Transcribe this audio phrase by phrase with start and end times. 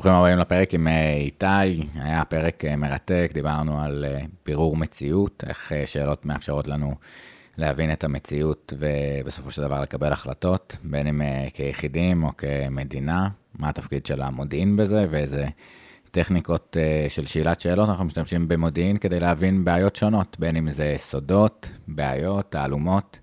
[0.00, 5.44] ברוכים הבאים לפרק עם אה, איתי, היה פרק אה, מרתק, דיברנו על אה, בירור מציאות,
[5.46, 6.94] איך שאלות מאפשרות לנו
[7.58, 11.22] להבין את המציאות ובסופו של דבר לקבל החלטות, בין אם
[11.54, 13.28] כיחידים או כמדינה,
[13.58, 15.46] מה התפקיד של המודיעין בזה ואיזה
[16.10, 16.76] טכניקות
[17.08, 22.50] של שאלת שאלות, אנחנו משתמשים במודיעין כדי להבין בעיות שונות, בין אם זה סודות, בעיות,
[22.50, 23.18] תעלומות.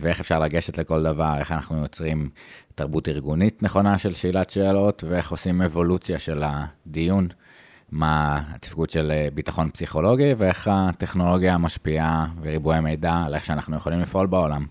[0.00, 2.30] ואיך אפשר לגשת לכל דבר, איך אנחנו יוצרים
[2.74, 7.28] תרבות ארגונית נכונה של שאלת שאלות, ואיך עושים אבולוציה של הדיון,
[7.90, 14.00] מה התפקוד של אה, ביטחון פסיכולוגי, ואיך הטכנולוגיה משפיעה וריבוי המידע על איך שאנחנו יכולים
[14.00, 14.66] לפעול בעולם.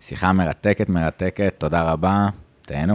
[0.00, 2.26] שיחה מרתקת, מרתקת, תודה רבה,
[2.62, 2.94] תהנו.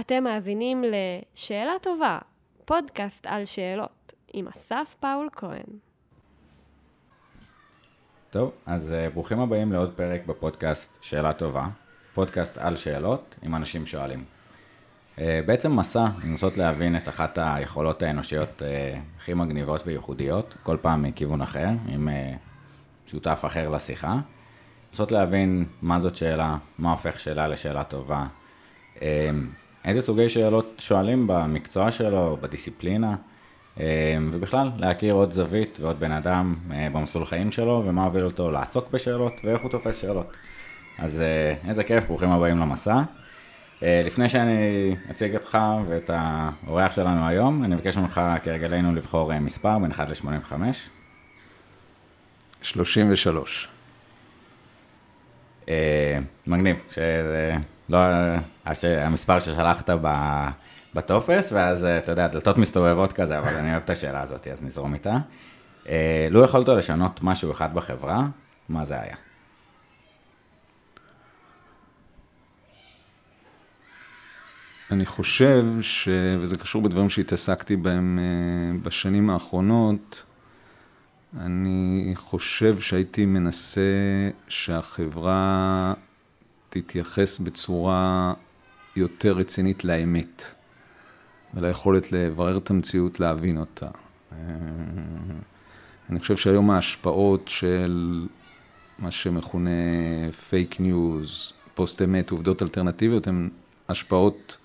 [0.00, 2.18] אתם מאזינים ל"שאלה טובה",
[2.64, 3.98] פודקאסט על שאלות.
[4.32, 5.87] עם אסף פאול כהן.
[8.30, 11.66] טוב, אז uh, ברוכים הבאים לעוד פרק בפודקאסט שאלה טובה,
[12.14, 14.24] פודקאסט על שאלות עם אנשים שואלים.
[15.16, 21.02] Uh, בעצם מסע לנסות להבין את אחת היכולות האנושיות uh, הכי מגניבות וייחודיות, כל פעם
[21.02, 22.08] מכיוון אחר, עם
[23.06, 24.16] שותף אחר לשיחה.
[24.90, 28.26] לנסות להבין מה זאת שאלה, מה הופך שאלה לשאלה טובה,
[29.84, 33.16] איזה סוגי שאלות שואלים במקצוע שלו, בדיסציפלינה.
[33.80, 33.84] אמ,
[34.32, 38.90] ובכלל, להכיר עוד זווית ועוד בן אדם אה, במסלול חיים שלו, ומה הוביל אותו לעסוק
[38.90, 40.36] בשאלות, ואיך הוא תופס שאלות.
[40.98, 43.02] אז אה, איזה כיף, ברוכים הבאים למסע.
[43.82, 49.78] אה, לפני שאני אציג אותך ואת האורח שלנו היום, אני מבקש ממך כרגלנו לבחור מספר
[49.78, 50.52] בין 1 ל-85.
[52.62, 53.68] 33.
[56.46, 57.98] מגניב, שלא,
[58.82, 60.06] המספר ששלחת ב...
[60.94, 64.62] בטופס, ואז, אה, אתה יודע, דלתות מסתובבות כזה, אבל אני אוהב את השאלה הזאת, אז
[64.62, 65.16] נזרום איתה.
[65.88, 68.26] אה, לו יכולת לשנות משהו אחד בחברה,
[68.68, 69.16] מה זה היה?
[74.90, 76.08] אני חושב, ש...
[76.40, 80.22] וזה קשור בדברים שהתעסקתי בהם אה, בשנים האחרונות,
[81.36, 83.80] אני חושב שהייתי מנסה
[84.48, 85.94] שהחברה
[86.68, 88.34] תתייחס בצורה
[88.96, 90.54] יותר רצינית לאמת.
[91.54, 93.86] וליכולת לברר את המציאות, להבין אותה.
[94.32, 94.38] אה,
[96.10, 98.26] אני חושב שהיום ההשפעות של
[98.98, 99.70] מה שמכונה
[100.48, 103.48] fake news, פוסט אמת, עובדות אלטרנטיביות, הן
[103.88, 104.58] השפעות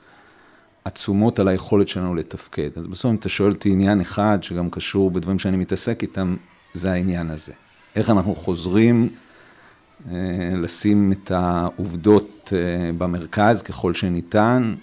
[0.85, 2.69] עצומות על היכולת שלנו לתפקד.
[2.75, 6.35] אז בסוף אם אתה שואל אותי עניין אחד, שגם קשור בדברים שאני מתעסק איתם,
[6.73, 7.53] זה העניין הזה.
[7.95, 9.09] איך אנחנו חוזרים
[10.11, 10.15] אה,
[10.55, 14.75] לשים את העובדות אה, במרכז ככל שניתן,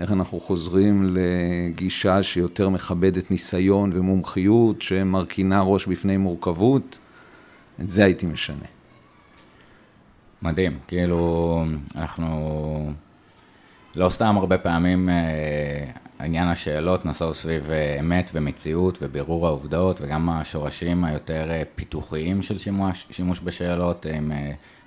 [0.00, 6.98] איך אנחנו חוזרים לגישה שיותר מכבדת ניסיון ומומחיות, שמרכינה ראש בפני מורכבות,
[7.80, 8.64] את זה הייתי משנה.
[10.42, 11.64] מדהים, כאילו,
[11.96, 12.92] אנחנו
[13.96, 15.84] לא סתם הרבה פעמים אה,
[16.20, 22.58] עניין השאלות נסוב סביב אה, אמת ומציאות ובירור העובדות וגם השורשים היותר אה, פיתוחיים של
[22.58, 24.32] שימוש, שימוש בשאלות עם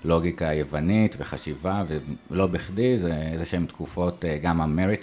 [0.06, 1.84] לוגיקה יוונית וחשיבה,
[2.32, 4.62] ולא בכדי, זה איזה שהן תקופות, אה, גם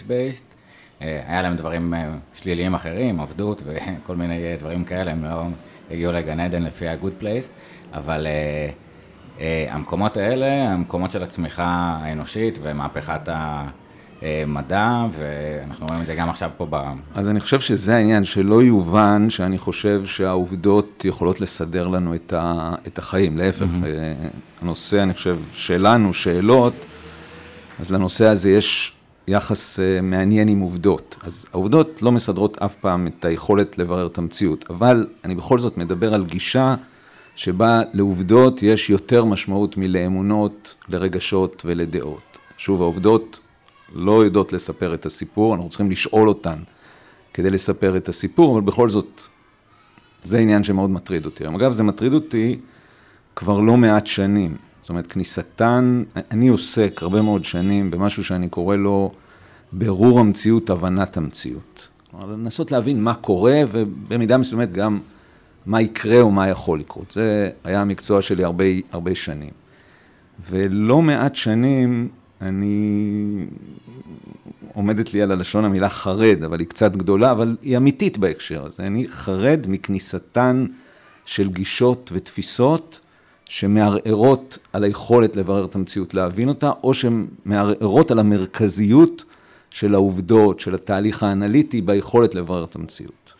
[0.08, 0.54] based,
[1.02, 5.44] אה, היה להם דברים אה, שליליים אחרים, עבדות וכל מיני דברים כאלה, הם לא
[5.90, 7.48] הגיעו לגן עדן לפי ה-good place,
[7.92, 8.26] אבל
[9.68, 13.68] המקומות האלה, המקומות של הצמיחה האנושית ומהפכת ה...
[14.46, 16.76] מדע, ואנחנו רואים את זה גם עכשיו פה ב...
[17.14, 22.74] אז אני חושב שזה העניין, שלא יובן שאני חושב שהעובדות יכולות לסדר לנו את, ה,
[22.86, 24.62] את החיים, להפך, mm-hmm.
[24.62, 26.72] הנושא, אני חושב, שלנו, שאלות,
[27.78, 28.96] אז לנושא הזה יש
[29.28, 31.16] יחס אה, מעניין עם עובדות.
[31.24, 35.76] אז העובדות לא מסדרות אף פעם את היכולת לברר את המציאות, אבל אני בכל זאת
[35.76, 36.74] מדבר על גישה
[37.34, 42.38] שבה לעובדות יש יותר משמעות מלאמונות, לרגשות ולדעות.
[42.56, 43.40] שוב, העובדות
[43.94, 46.58] לא יודעות לספר את הסיפור, אנחנו צריכים לשאול אותן
[47.34, 49.20] כדי לספר את הסיפור, אבל בכל זאת,
[50.24, 51.46] זה עניין שמאוד מטריד אותי.
[51.46, 52.58] אגב, זה מטריד אותי
[53.36, 54.56] כבר לא מעט שנים.
[54.80, 59.12] זאת אומרת, כניסתן, אני עוסק הרבה מאוד שנים במשהו שאני קורא לו
[59.72, 61.88] ברור המציאות, הבנת המציאות.
[62.10, 64.98] כלומר, לנסות להבין מה קורה, ובמידה מסוימת גם
[65.66, 67.10] מה יקרה או מה יכול לקרות.
[67.10, 69.50] זה היה המקצוע שלי הרבה, הרבה שנים.
[70.50, 72.08] ולא מעט שנים
[72.42, 73.46] אני,
[74.74, 78.86] עומדת לי על הלשון המילה חרד, אבל היא קצת גדולה, אבל היא אמיתית בהקשר הזה.
[78.86, 80.66] אני חרד מכניסתן
[81.24, 83.00] של גישות ותפיסות
[83.44, 89.24] שמערערות על היכולת לברר את המציאות, להבין אותה, או שמערערות על המרכזיות
[89.70, 93.32] של העובדות, של התהליך האנליטי ביכולת לברר את המציאות.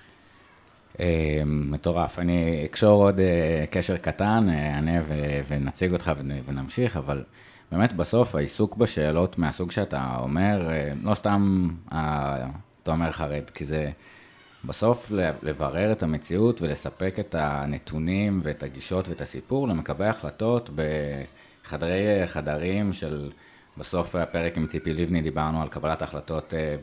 [1.00, 2.19] אה, מטורף.
[2.19, 5.02] אני אקשור עוד אה, קשר קטן, אענה
[5.48, 6.12] ונציג אותך
[6.46, 7.22] ונמשיך, אבל
[7.72, 12.46] באמת בסוף העיסוק בשאלות מהסוג שאתה אומר, אה, לא סתם אה,
[12.82, 13.90] אתה אומר חרד, כי זה
[14.64, 22.92] בסוף לברר את המציאות ולספק את הנתונים ואת הגישות ואת הסיפור למקבלי החלטות בחדרי חדרים
[22.92, 23.30] של...
[23.76, 26.76] בסוף הפרק עם ציפי לבני דיברנו על קבלת החלטות אה,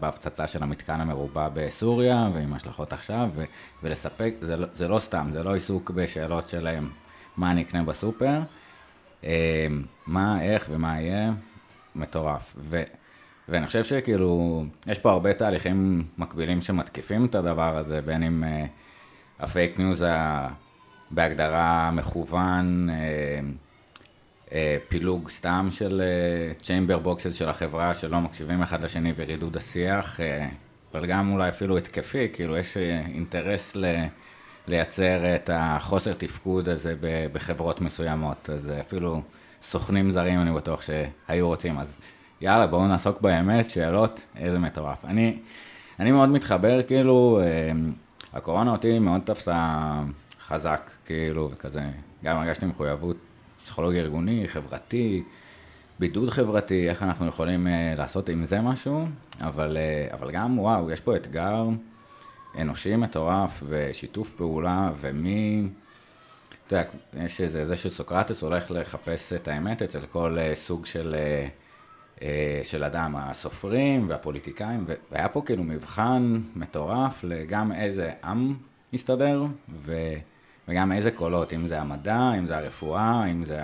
[0.00, 3.44] בהפצצה של המתקן המרובע בסוריה ועם השלכות עכשיו, ו-
[3.82, 6.90] ולספק, זה לא, זה לא סתם, זה לא עיסוק בשאלות שלהם
[7.36, 8.42] מה אני אקנה בסופר, אה,
[10.06, 11.32] מה, איך ומה יהיה,
[11.94, 12.56] מטורף.
[12.58, 12.82] ו-
[13.48, 18.64] ואני חושב שכאילו, יש פה הרבה תהליכים מקבילים שמתקיפים את הדבר הזה, בין אם אה,
[19.40, 20.04] ה fake news
[21.10, 22.88] בהגדרה מכוון,
[24.52, 26.02] אה, פילוג סתם של
[26.62, 30.48] chamber boxes של החברה שלא מקשיבים אחד לשני ורידוד השיח, אה,
[30.92, 32.76] אבל גם אולי אפילו התקפי, כאילו יש
[33.14, 33.84] אינטרס ל...
[34.66, 36.94] לייצר את החוסר תפקוד הזה
[37.32, 39.22] בחברות מסוימות, אז אפילו
[39.62, 41.96] סוכנים זרים אני בטוח שהיו רוצים, אז
[42.40, 45.04] יאללה בואו נעסוק באמת, שאלות, איזה מטורף.
[45.04, 45.38] אני,
[46.00, 47.40] אני מאוד מתחבר, כאילו,
[48.32, 49.92] הקורונה אותי מאוד תפסה
[50.46, 51.82] חזק, כאילו, וכזה,
[52.24, 53.16] גם הרגשתי מחויבות
[53.62, 55.22] פסיכולוגיה ארגוני, חברתי,
[55.98, 59.06] בידוד חברתי, איך אנחנו יכולים uh, לעשות עם זה משהו,
[59.40, 59.76] אבל,
[60.10, 61.64] uh, אבל גם, וואו, יש פה אתגר
[62.58, 65.68] אנושי מטורף ושיתוף פעולה, ומי...
[66.66, 66.88] אתה יודע,
[67.24, 72.22] יש איזה, זה שסוקרטס הולך לחפש את האמת אצל כל uh, סוג של, uh, uh,
[72.62, 78.54] של אדם, הסופרים והפוליטיקאים, והיה פה כאילו מבחן מטורף לגם איזה עם
[78.92, 79.44] מסתדר,
[79.76, 80.14] ו...
[80.68, 83.62] וגם איזה קולות, אם זה המדע, אם זה הרפואה, אם זה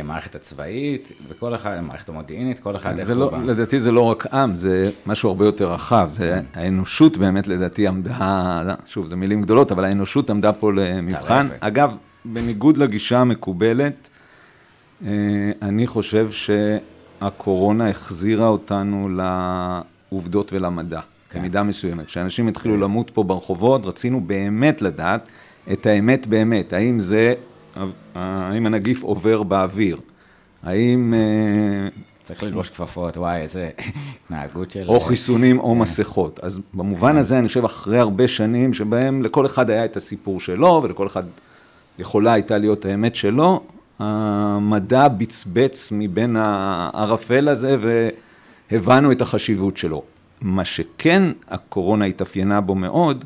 [0.00, 4.56] המערכת הצבאית, וכל אחד, המערכת המודיעינית, כל אחד איך לא, לדעתי זה לא רק עם,
[4.56, 9.84] זה משהו הרבה יותר רחב, זה האנושות באמת לדעתי עמדה, שוב, זה מילים גדולות, אבל
[9.84, 11.48] האנושות עמדה פה למבחן.
[11.60, 14.08] אגב, בניגוד לגישה המקובלת,
[15.06, 15.10] אה,
[15.62, 21.00] אני חושב שהקורונה החזירה אותנו לעובדות ולמדע,
[21.30, 21.38] כן.
[21.38, 22.06] במידה מסוימת.
[22.06, 22.80] כשאנשים התחילו כן.
[22.80, 25.28] למות פה ברחובות, רצינו באמת לדעת
[25.72, 27.34] את האמת באמת, האם זה,
[28.14, 29.96] האם הנגיף עובר באוויר,
[30.62, 31.14] האם...
[31.14, 31.88] אה,
[32.30, 33.70] צריך ללבוש כפפות, וואי, איזה
[34.24, 34.88] התנהגות של...
[34.88, 35.74] או חיסונים או.
[35.74, 36.40] מסכות.
[36.42, 40.80] אז במובן הזה, אני חושב, אחרי הרבה שנים שבהם לכל אחד היה את הסיפור שלו,
[40.84, 41.22] ולכל אחד
[41.98, 43.62] יכולה הייתה להיות האמת שלו,
[43.98, 47.76] המדע בצבץ מבין הערפל הזה,
[48.70, 50.02] והבנו את החשיבות שלו.
[50.40, 53.24] מה שכן הקורונה התאפיינה בו מאוד,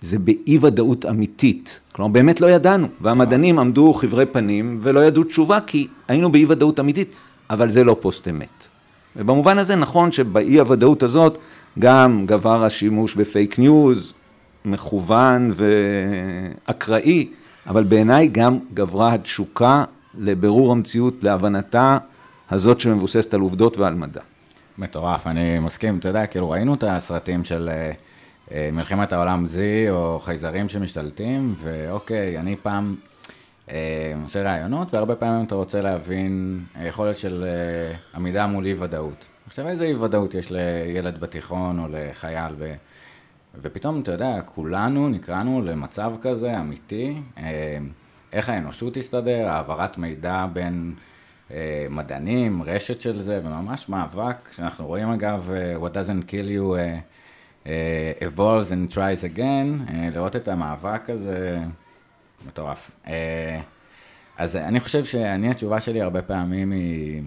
[0.00, 1.80] זה באי ודאות אמיתית.
[1.92, 6.80] כלומר, באמת לא ידענו, והמדענים עמדו חפויי פנים ולא ידעו תשובה כי היינו באי ודאות
[6.80, 7.14] אמיתית,
[7.50, 8.68] אבל זה לא פוסט אמת.
[9.16, 11.38] ובמובן הזה נכון שבאי הוודאות הזאת
[11.78, 14.14] גם גבר השימוש ב fake news,
[14.64, 17.28] מכוון ואקראי,
[17.66, 19.84] אבל בעיניי גם גברה התשוקה
[20.18, 21.98] לבירור המציאות, להבנתה
[22.50, 24.20] הזאת שמבוססת על עובדות ועל מדע.
[24.78, 27.68] מטורף, אני מסכים, אתה יודע, כאילו ראינו את הסרטים של...
[27.72, 27.92] אה,
[28.72, 29.56] מלחמת העולם Z
[29.90, 32.96] או חייזרים שמשתלטים, ואוקיי, אני פעם
[33.70, 39.28] אה, עושה רעיונות, והרבה פעמים אתה רוצה להבין יכולת של אה, עמידה מול אי ודאות.
[39.46, 42.74] עכשיו איזה אי ודאות יש לילד בתיכון או לחייל, ו...
[43.62, 47.20] ופתאום, אתה יודע, כולנו נקראנו למצב כזה אמיתי,
[48.32, 50.94] איך האנושות תסתדר, העברת מידע בין
[51.90, 55.50] מדענים, רשת של זה, וממש מאבק, שאנחנו רואים אגב,
[55.82, 56.98] what doesn't kill you אה,
[57.66, 61.58] evolves and tries again, uh, לראות את המאבק הזה,
[62.46, 62.90] מטורף.
[63.04, 63.08] Uh,
[64.38, 67.22] אז אני חושב שאני, התשובה שלי הרבה פעמים היא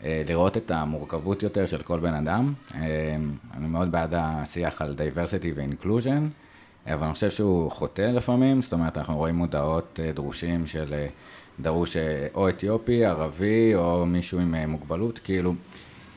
[0.00, 2.52] uh, לראות את המורכבות יותר של כל בן אדם.
[2.70, 2.74] Uh,
[3.56, 6.22] אני מאוד בעד השיח על diversity ו-inclusion,
[6.92, 11.62] אבל אני חושב שהוא חוטא לפעמים, זאת אומרת, אנחנו רואים מודעות uh, דרושים של uh,
[11.62, 11.96] דרוש
[12.34, 15.54] או אתיופי, ערבי, או מישהו עם uh, מוגבלות, כאילו...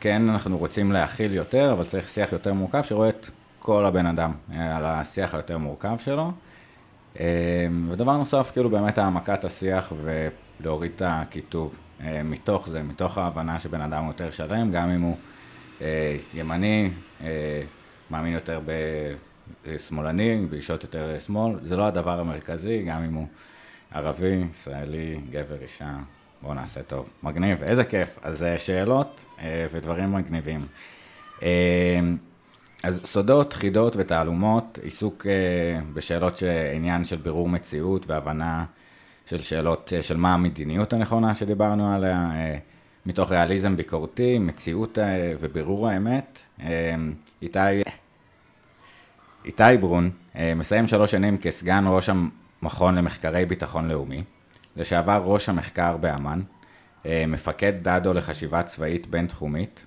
[0.01, 3.29] כן, אנחנו רוצים להכיל יותר, אבל צריך שיח יותר מורכב שרואה את
[3.59, 6.31] כל הבן אדם, אה, על השיח היותר מורכב שלו.
[7.19, 9.93] אה, ודבר נוסף, כאילו באמת העמקת השיח
[10.59, 15.01] ולהוריד את הקיטוב אה, מתוך זה, מתוך ההבנה שבן אדם הוא יותר שלם, גם אם
[15.01, 15.17] הוא
[16.33, 16.91] ימני,
[18.11, 18.61] מאמין יותר
[19.65, 23.27] בשמאלני, באישות יותר שמאל, זה לא הדבר המרכזי, גם אם הוא
[23.91, 25.93] ערבי, ישראלי, גבר, אישה,
[26.41, 27.09] בואו נעשה טוב.
[27.23, 28.19] מגניב, איזה כיף.
[28.21, 29.25] אז שאלות
[29.71, 30.67] ודברים מגניבים.
[32.83, 35.25] אז סודות, חידות ותעלומות, עיסוק
[35.93, 38.65] בשאלות שעניין של בירור מציאות והבנה
[39.25, 42.31] של שאלות של מה המדיניות הנכונה שדיברנו עליה,
[43.05, 44.97] מתוך ריאליזם ביקורתי, מציאות
[45.39, 46.39] ובירור האמת.
[47.41, 47.59] איתי,
[49.45, 50.09] איתי ברון
[50.55, 54.23] מסיים שלוש שנים כסגן ראש המכון למחקרי ביטחון לאומי,
[54.75, 56.41] לשעבר ראש המחקר באמ"ן,
[57.05, 59.85] אה, מפקד דדו לחשיבה צבאית בינתחומית.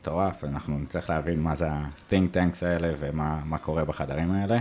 [0.00, 4.58] מטורף, אנחנו נצטרך להבין מה זה ה-think tanks האלה ומה מה קורה בחדרים האלה.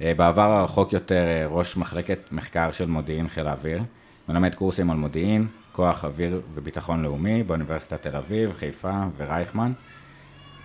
[0.00, 3.82] אה, בעבר הרחוק יותר אה, ראש מחלקת מחקר של מודיעין חיל האוויר,
[4.28, 9.72] מלמד קורסים על מודיעין, כוח אוויר וביטחון לאומי באוניברסיטת תל אביב, חיפה ורייכמן.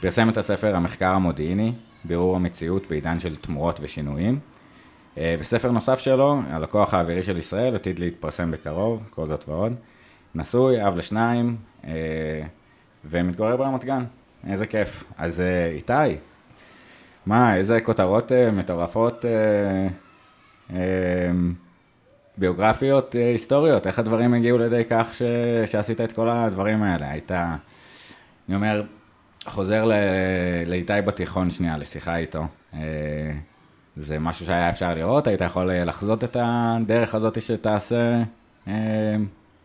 [0.01, 1.73] פרסם את הספר המחקר המודיעיני,
[2.03, 4.39] בירור המציאות בעידן של תמורות ושינויים.
[5.17, 9.73] אה, וספר נוסף שלו, על הכוח האווירי של ישראל, עתיד להתפרסם בקרוב, כל זאת ועוד.
[10.35, 11.57] נשוי, אב לשניים,
[11.87, 11.91] אה,
[13.05, 14.03] ומתגורר ברמת גן.
[14.49, 15.03] איזה כיף.
[15.17, 16.17] אז אה, איתי,
[17.25, 19.25] מה, איזה כותרות מטורפות,
[22.37, 25.21] ביוגרפיות היסטוריות, איך הדברים הגיעו לידי כך ש...
[25.65, 27.11] שעשית את כל הדברים האלה?
[27.11, 28.83] היית, אני אומר,
[29.45, 29.85] חוזר
[30.65, 32.43] לאיתי בתיכון שנייה, לשיחה איתו.
[33.97, 35.27] זה משהו שהיה אפשר לראות?
[35.27, 38.23] היית יכול אה, לחזות את הדרך הזאת שתעשה
[38.67, 38.73] אה,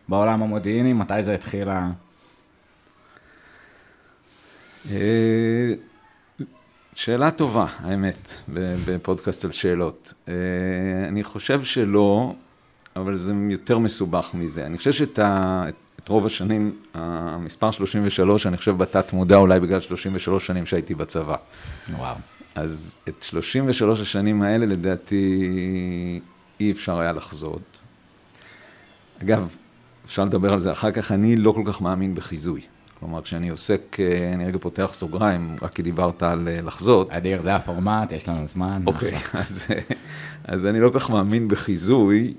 [0.09, 0.93] בעולם המודיעיני?
[0.93, 1.69] מתי זה התחיל?
[4.91, 5.73] אה,
[6.95, 8.33] שאלה טובה, האמת,
[8.87, 10.13] בפודקאסט על שאלות.
[10.27, 10.33] אה,
[11.07, 12.33] אני חושב שלא,
[12.95, 14.65] אבל זה יותר מסובך מזה.
[14.65, 15.63] אני חושב שאת ה,
[15.99, 21.35] את רוב השנים, המספר 33, אני חושב בתת מודע, אולי בגלל 33 שנים שהייתי בצבא.
[21.97, 22.15] וואו.
[22.55, 25.49] אז את 33 השנים האלה, לדעתי,
[26.59, 27.79] אי אפשר היה לחזות.
[29.21, 29.55] אגב,
[30.05, 32.61] אפשר לדבר על זה אחר כך, אני לא כל כך מאמין בחיזוי.
[32.99, 37.11] כלומר, כשאני עוסק, אה, אני רגע פותח סוגריים, רק כי דיברת על אה, לחזות.
[37.11, 38.83] אדיר, זה הפורמט, יש לנו זמן.
[38.85, 39.79] אוקיי, אז, אה,
[40.43, 42.33] אז אני לא כל כך מאמין בחיזוי.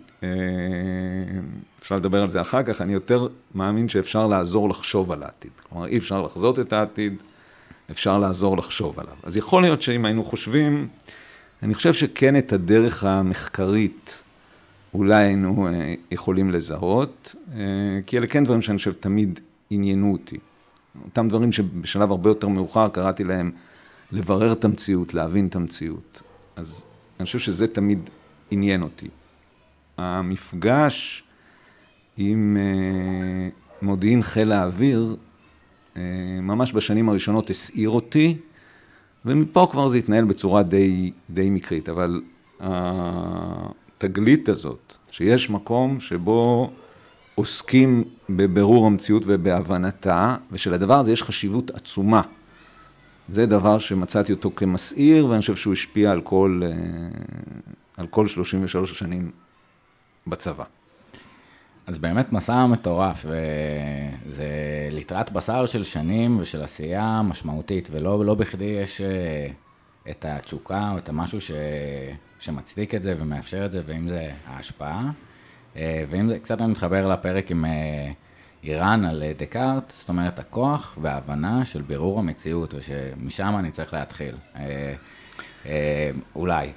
[1.82, 5.50] אפשר לדבר על זה אחר כך, אני יותר מאמין שאפשר לעזור לחשוב על העתיד.
[5.68, 7.14] כלומר, אי אפשר לחזות את העתיד,
[7.90, 9.14] אפשר לעזור לחשוב עליו.
[9.22, 10.88] אז יכול להיות שאם היינו חושבים,
[11.62, 14.22] אני חושב שכן את הדרך המחקרית
[14.94, 17.60] אולי היינו אה, יכולים לזהות, אה,
[18.06, 20.38] כי אלה כן דברים שאני חושב תמיד עניינו אותי.
[21.04, 23.50] אותם דברים שבשלב הרבה יותר מאוחר קראתי להם
[24.12, 26.22] לברר את המציאות, להבין את המציאות.
[26.56, 26.86] אז
[27.20, 28.10] אני חושב שזה תמיד
[28.50, 29.08] עניין אותי.
[29.98, 31.24] המפגש
[32.16, 33.48] עם אה,
[33.82, 35.16] מודיעין חיל האוויר
[36.42, 38.36] ממש בשנים הראשונות הסעיר אותי,
[39.24, 42.20] ומפה כבר זה התנהל בצורה די, די מקרית, אבל
[42.60, 46.70] התגלית הזאת, שיש מקום שבו
[47.34, 52.22] עוסקים בבירור המציאות ובהבנתה, ושלדבר הזה יש חשיבות עצומה.
[53.28, 56.70] זה דבר שמצאתי אותו כמסעיר, ואני חושב שהוא השפיע על כל, אה,
[57.96, 59.30] על כל 33 השנים
[60.26, 60.64] בצבא.
[61.86, 64.48] אז באמת מסע מטורף, וזה
[64.90, 69.46] ליטרת בשר של שנים ושל עשייה משמעותית, ולא לא בכדי יש אה,
[70.10, 71.50] את התשוקה או את המשהו ש,
[72.40, 75.10] שמצדיק את זה ומאפשר את זה, ואם זה ההשפעה.
[75.76, 78.12] אה, ואם זה, קצת אני מתחבר לפרק עם אה,
[78.64, 84.34] איראן על דקארט, זאת אומרת הכוח וההבנה של בירור המציאות, ושמשם אני צריך להתחיל.
[85.66, 86.72] אה, אולי.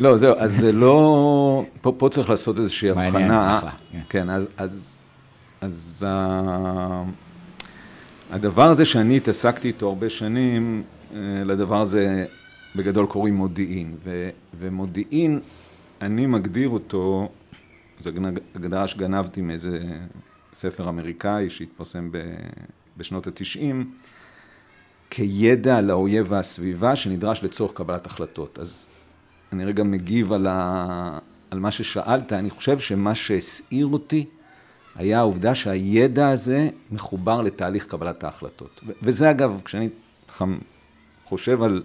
[0.00, 1.64] לא, זהו, אז זה לא...
[1.80, 3.10] פה, פה צריך לעשות איזושהי הבחנה.
[3.10, 3.70] מעניין, אחלה.
[3.92, 4.48] כן, כן אז...
[4.56, 4.98] אז,
[5.60, 7.10] אז uh,
[8.30, 12.26] הדבר הזה שאני התעסקתי איתו הרבה שנים, uh, לדבר הזה
[12.76, 13.96] בגדול קוראים מודיעין.
[14.04, 15.40] ו, ומודיעין,
[16.00, 17.28] אני מגדיר אותו,
[18.00, 18.10] זו
[18.54, 19.78] הגדרה שגנבתי מאיזה
[20.52, 22.18] ספר אמריקאי שהתפרסם ב,
[22.96, 23.90] בשנות התשעים.
[25.10, 28.58] כידע על האויב והסביבה שנדרש לצורך קבלת החלטות.
[28.58, 28.88] אז
[29.52, 31.18] אני רגע מגיב על, ה...
[31.50, 34.26] על מה ששאלת, אני חושב שמה שהסעיר אותי
[34.96, 38.80] היה העובדה שהידע הזה מחובר לתהליך קבלת ההחלטות.
[38.86, 39.88] ו- וזה אגב, כשאני
[41.24, 41.82] חושב על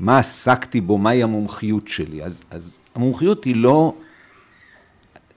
[0.00, 3.94] מה עסקתי בו, מהי המומחיות שלי, אז, אז המומחיות היא לא...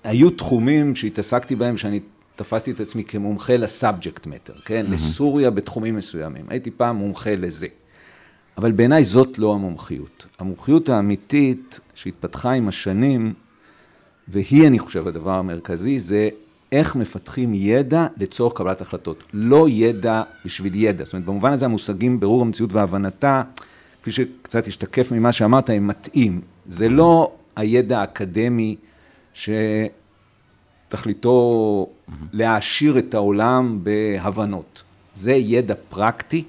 [0.03, 1.99] היו תחומים שהתעסקתי בהם שאני
[2.39, 4.85] תפסתי את עצמי כמומחה לסאבג'קט מטר, כן?
[4.85, 4.93] Mm-hmm.
[4.93, 6.45] לסוריה בתחומים מסוימים.
[6.49, 7.67] הייתי פעם מומחה לזה.
[8.57, 10.25] אבל בעיניי זאת לא המומחיות.
[10.39, 13.33] המומחיות האמיתית שהתפתחה עם השנים,
[14.27, 16.29] והיא, אני חושב, הדבר המרכזי, זה
[16.71, 19.23] איך מפתחים ידע לצורך קבלת החלטות.
[19.33, 21.03] לא ידע בשביל ידע.
[21.03, 23.43] זאת אומרת, במובן הזה המושגים ברור המציאות והבנתה,
[24.01, 26.41] כפי שקצת השתקף ממה שאמרת, הם מטעים.
[26.67, 28.75] זה לא הידע האקדמי
[29.33, 29.49] ש...
[30.89, 31.87] תכליתו
[32.33, 34.83] להעשיר את העולם בהבנות.
[35.13, 36.43] זה ידע פרקטי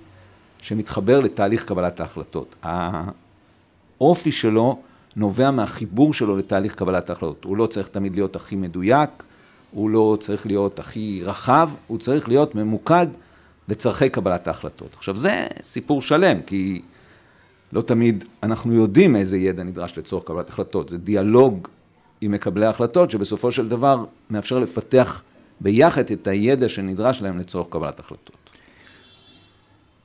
[0.62, 2.56] שמתחבר לתהליך קבלת ההחלטות.
[2.62, 4.78] האופי שלו
[5.16, 7.44] נובע מהחיבור שלו לתהליך קבלת ההחלטות.
[7.44, 9.10] הוא לא צריך תמיד להיות הכי מדויק,
[9.70, 13.06] הוא לא צריך להיות הכי רחב, הוא צריך להיות ממוקד
[13.68, 14.94] לצורכי קבלת ההחלטות.
[14.96, 16.82] עכשיו, זה סיפור שלם, כי
[17.72, 20.88] לא תמיד אנחנו יודעים איזה ידע נדרש לצורך קבלת החלטות.
[20.88, 21.68] זה דיאלוג
[22.20, 25.22] עם מקבלי ההחלטות, שבסופו של דבר מאפשר לפתח
[25.60, 28.50] ביחד את הידע שנדרש להם לצורך קבלת החלטות.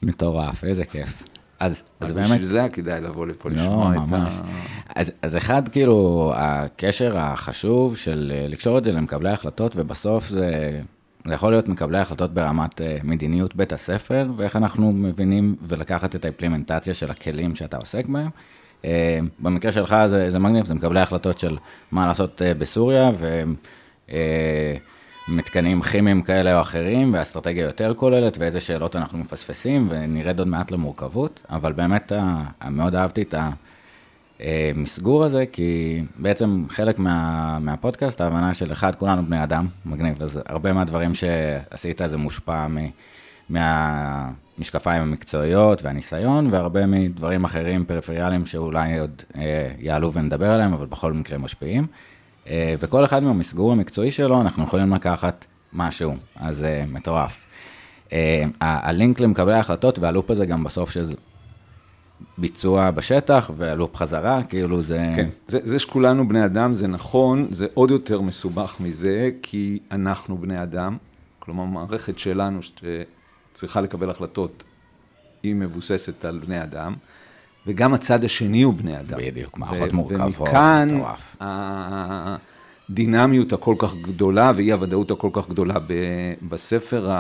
[0.02, 1.24] מטורף, איזה כיף.
[1.60, 2.26] אז, אז באמת...
[2.26, 4.34] בשביל זה כדאי לבוא לפה לא, לשמוע את ממש.
[4.34, 4.42] ה...
[4.96, 10.82] אז, אז אחד, כאילו, הקשר החשוב של אה, לקשור את זה למקבלי החלטות, ובסוף זה,
[11.26, 16.26] זה יכול להיות מקבלי החלטות ברמת אה, מדיניות בית הספר, ואיך אנחנו מבינים, ולקחת את
[16.26, 18.30] האימפלימנטציה של הכלים שאתה עוסק בהם.
[18.86, 21.58] אה, במקרה שלך זה, זה מגניב, זה מקבלי החלטות של
[21.92, 23.44] מה לעשות אה, בסוריה, ו...
[24.12, 24.76] אה,
[25.92, 31.42] כימיים כאלה או אחרים, ואסטרטגיה יותר כוללת, ואיזה שאלות אנחנו מפספסים, ונרד עוד מעט למורכבות,
[31.50, 33.36] אבל באמת ה- מאוד אהבתי את
[34.40, 40.42] המסגור הזה, כי בעצם חלק מה, מהפודקאסט, ההבנה של אחד, כולנו בני אדם, מגניב, אז
[40.46, 42.78] הרבה מהדברים שעשית זה מושפע מ...
[43.50, 51.14] מהמשקפיים המקצועיות והניסיון, והרבה מדברים אחרים פריפריאליים שאולי עוד אה, יעלו ונדבר עליהם, אבל בכל
[51.14, 51.88] מקרה משפיעים.
[52.48, 57.38] אה, וכל אחד מהמסגור המקצועי שלו, אנחנו יכולים לקחת משהו, אז אה, מטורף.
[58.14, 61.14] אה, הלינק למקבלי ההחלטות והלופ הזה גם בסוף שזה
[62.38, 65.12] ביצוע בשטח והלופ חזרה, כאילו זה...
[65.16, 70.38] כן, זה, זה שכולנו בני אדם, זה נכון, זה עוד יותר מסובך מזה, כי אנחנו
[70.38, 70.98] בני אדם,
[71.40, 72.64] כלומר, המערכת שלנו
[73.56, 74.64] שצריכה לקבל החלטות,
[75.44, 76.94] היא מבוססת על בני אדם,
[77.68, 79.18] וגם הצד השני הוא בני אדם.
[79.18, 80.88] בדיוק, מערכות מורכבות, ומכאן.
[82.90, 85.74] הדינמיות הכל כך גדולה ואי-הוודאות הכל כך גדולה.
[86.50, 87.12] בספר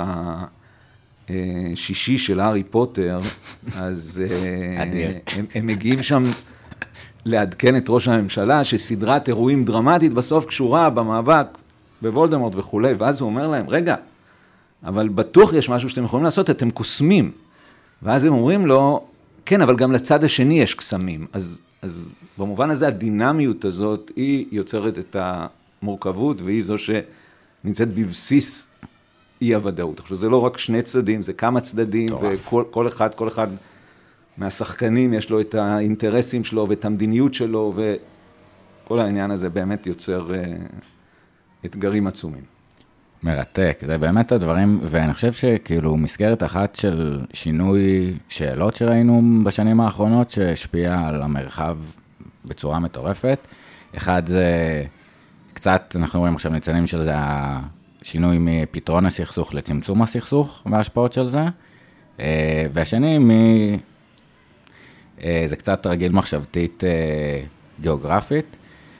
[1.29, 3.17] השישי של הארי פוטר,
[3.77, 4.83] אז אה.
[5.27, 6.23] הם, הם מגיעים שם
[7.25, 11.47] לעדכן את ראש הממשלה, שסדרת אירועים דרמטית בסוף קשורה במאבק
[12.01, 13.95] בוולדמורט וכולי, ואז הוא אומר להם, רגע,
[14.83, 17.31] אבל בטוח יש משהו שאתם יכולים לעשות, אתם קוסמים.
[18.01, 19.07] ואז הם אומרים לו,
[19.45, 21.27] כן, אבל גם לצד השני יש קסמים.
[21.33, 28.67] אז, אז במובן הזה הדינמיות הזאת, היא יוצרת את המורכבות, והיא זו שנמצאת בבסיס
[29.41, 29.99] אי-הוודאות.
[29.99, 32.47] עכשיו, זה לא רק שני צדדים, זה כמה צדדים, מטורף.
[32.47, 33.47] וכל כל אחד, כל אחד
[34.37, 40.43] מהשחקנים יש לו את האינטרסים שלו ואת המדיניות שלו, וכל העניין הזה באמת יוצר אה,
[41.65, 42.54] אתגרים עצומים.
[43.25, 50.31] מרתק, זה באמת הדברים, ואני חושב שכאילו מסגרת אחת של שינוי שאלות שראינו בשנים האחרונות,
[50.31, 51.77] שהשפיעה על המרחב
[52.45, 53.39] בצורה מטורפת.
[53.97, 54.43] אחד זה
[55.53, 61.43] קצת, אנחנו רואים עכשיו ניצנים של זה, השינוי מפתרון הסכסוך לצמצום הסכסוך וההשפעות של זה.
[62.19, 63.31] אה, והשני, מ...
[65.23, 67.43] אה, זה קצת תרגיל מחשבתית אה,
[67.81, 68.55] גיאוגרפית,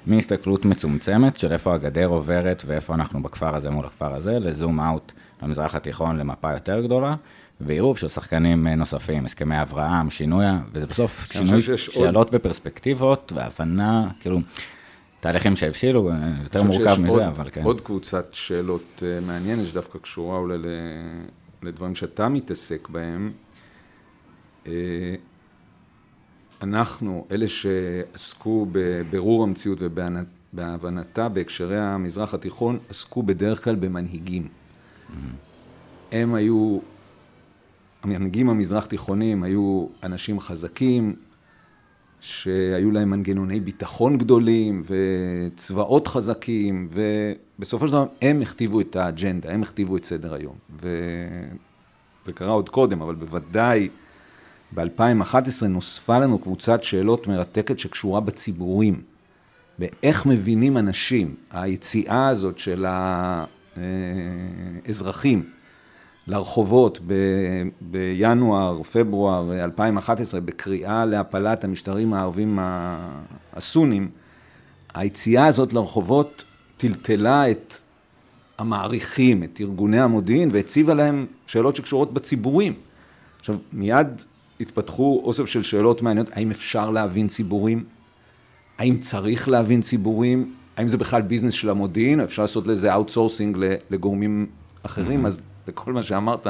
[0.08, 5.12] מהסתכלות מצומצמת של איפה הגדר עוברת ואיפה אנחנו בכפר הזה מול הכפר הזה, לזום אאוט
[5.44, 7.16] למזרח התיכון למפה יותר גדולה,
[7.62, 12.30] ועירוב של שחקנים אה, נוספים, הסכמי אברהם, שינוי, וזה בסוף אני שינוי שיש עוד- שאלות
[12.34, 14.40] ופרספקטיבות והבנה, כאילו,
[15.20, 17.64] תהליכים שהבשילו, אה, יותר מורכב מזה, עוד, אבל כן.
[17.64, 20.58] עוד קבוצת שאלות אה, מעניינת, שדווקא קשורה אולי
[21.64, 23.32] לדברים שאתה מתעסק בהם.
[26.62, 34.48] אנחנו, אלה שעסקו בבירור המציאות ובהבנתה בהקשרי המזרח התיכון, עסקו בדרך כלל במנהיגים.
[36.12, 36.80] הם היו,
[38.04, 41.16] המנהיגים המזרח תיכונים היו אנשים חזקים,
[42.20, 49.62] שהיו להם מנגנוני ביטחון גדולים וצבאות חזקים, ובסופו של דבר הם הכתיבו את האג'נדה, הם
[49.62, 50.56] הכתיבו את סדר היום.
[50.80, 53.90] וזה קרה עוד קודם, אבל בוודאי
[54.74, 59.02] ב-2011 נוספה לנו קבוצת שאלות מרתקת שקשורה בציבורים,
[59.80, 62.86] באיך מבינים אנשים, היציאה הזאת של
[64.86, 65.50] האזרחים
[66.28, 72.60] לרחובות ב- בינואר, פברואר 2011, בקריאה להפלת המשטרים הערבים
[73.54, 74.10] הסונים,
[74.94, 76.44] היציאה הזאת לרחובות
[76.78, 77.74] טלטלה את
[78.58, 82.74] המעריכים, את ארגוני המודיעין, והציבה להם שאלות שקשורות בציבורים.
[83.40, 84.22] עכשיו, מיד
[84.60, 87.84] התפתחו אוסף של שאלות מעניינות, האם אפשר להבין ציבורים?
[88.78, 90.54] האם צריך להבין ציבורים?
[90.78, 92.20] האם זה בכלל business של המודיעין?
[92.20, 93.58] אפשר לעשות לזה outsourcing
[93.90, 94.48] לגורמים
[94.84, 95.26] אחרים?
[95.26, 96.48] אז לכל מה שאמרת,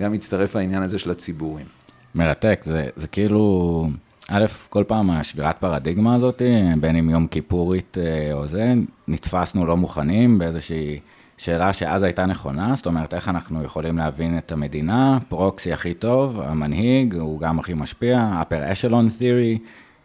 [0.00, 1.66] גם מצטרף העניין הזה של הציבורים.
[2.14, 3.88] מרתק, זה, זה כאילו,
[4.30, 6.42] א', כל פעם השבירת פרדיגמה הזאת,
[6.80, 8.74] בין אם יום כיפור אה, או זה,
[9.08, 11.00] נתפסנו לא מוכנים באיזושהי
[11.36, 16.40] שאלה שאז הייתה נכונה, זאת אומרת, איך אנחנו יכולים להבין את המדינה, פרוקסי הכי טוב,
[16.40, 19.58] המנהיג, הוא גם הכי משפיע, upper echelon theory,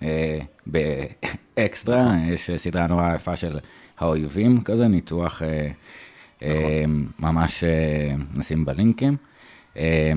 [0.03, 3.59] אה, באקסטרה, יש סדרה נורא יפה של
[3.99, 5.69] האויבים כזה, ניתוח אה,
[6.43, 6.83] אה,
[7.19, 9.17] ממש אה, נשים בלינקים.
[9.77, 10.11] אה,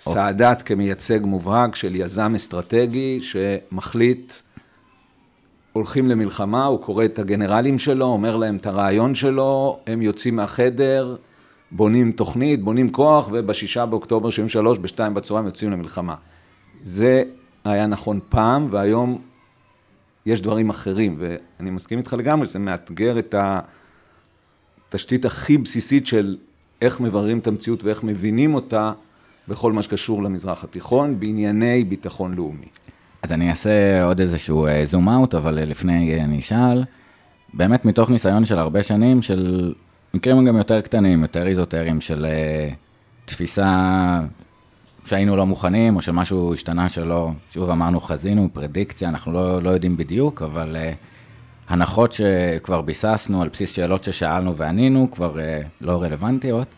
[0.00, 4.32] סאדאת כמייצג מובהק של יזם אסטרטגי שמחליט,
[5.76, 11.16] הולכים למלחמה, הוא קורא את הגנרלים שלו, אומר להם את הרעיון שלו, הם יוצאים מהחדר,
[11.70, 16.14] בונים תוכנית, בונים כוח, ובשישה באוקטובר 73, בשתיים בצהריים יוצאים למלחמה.
[16.82, 17.22] זה
[17.64, 19.18] היה נכון פעם, והיום
[20.26, 23.34] יש דברים אחרים, ואני מסכים איתך לגמרי, זה מאתגר את
[24.88, 26.36] התשתית הכי בסיסית של
[26.82, 28.92] איך מבררים את המציאות ואיך מבינים אותה
[29.48, 32.68] בכל מה שקשור למזרח התיכון, בענייני ביטחון לאומי.
[33.26, 36.84] אז אני אעשה עוד איזשהו זום אאוט, אבל לפני אני אשאל,
[37.54, 39.74] באמת מתוך ניסיון של הרבה שנים, של
[40.14, 42.26] מקרים גם יותר קטנים, יותר איזוטריים, של
[43.24, 44.20] תפיסה
[45.04, 49.96] שהיינו לא מוכנים, או שמשהו השתנה שלא, שוב אמרנו חזינו, פרדיקציה, אנחנו לא, לא יודעים
[49.96, 50.94] בדיוק, אבל uh,
[51.68, 56.68] הנחות שכבר ביססנו על בסיס שאלות ששאלנו וענינו, כבר uh, לא רלוונטיות.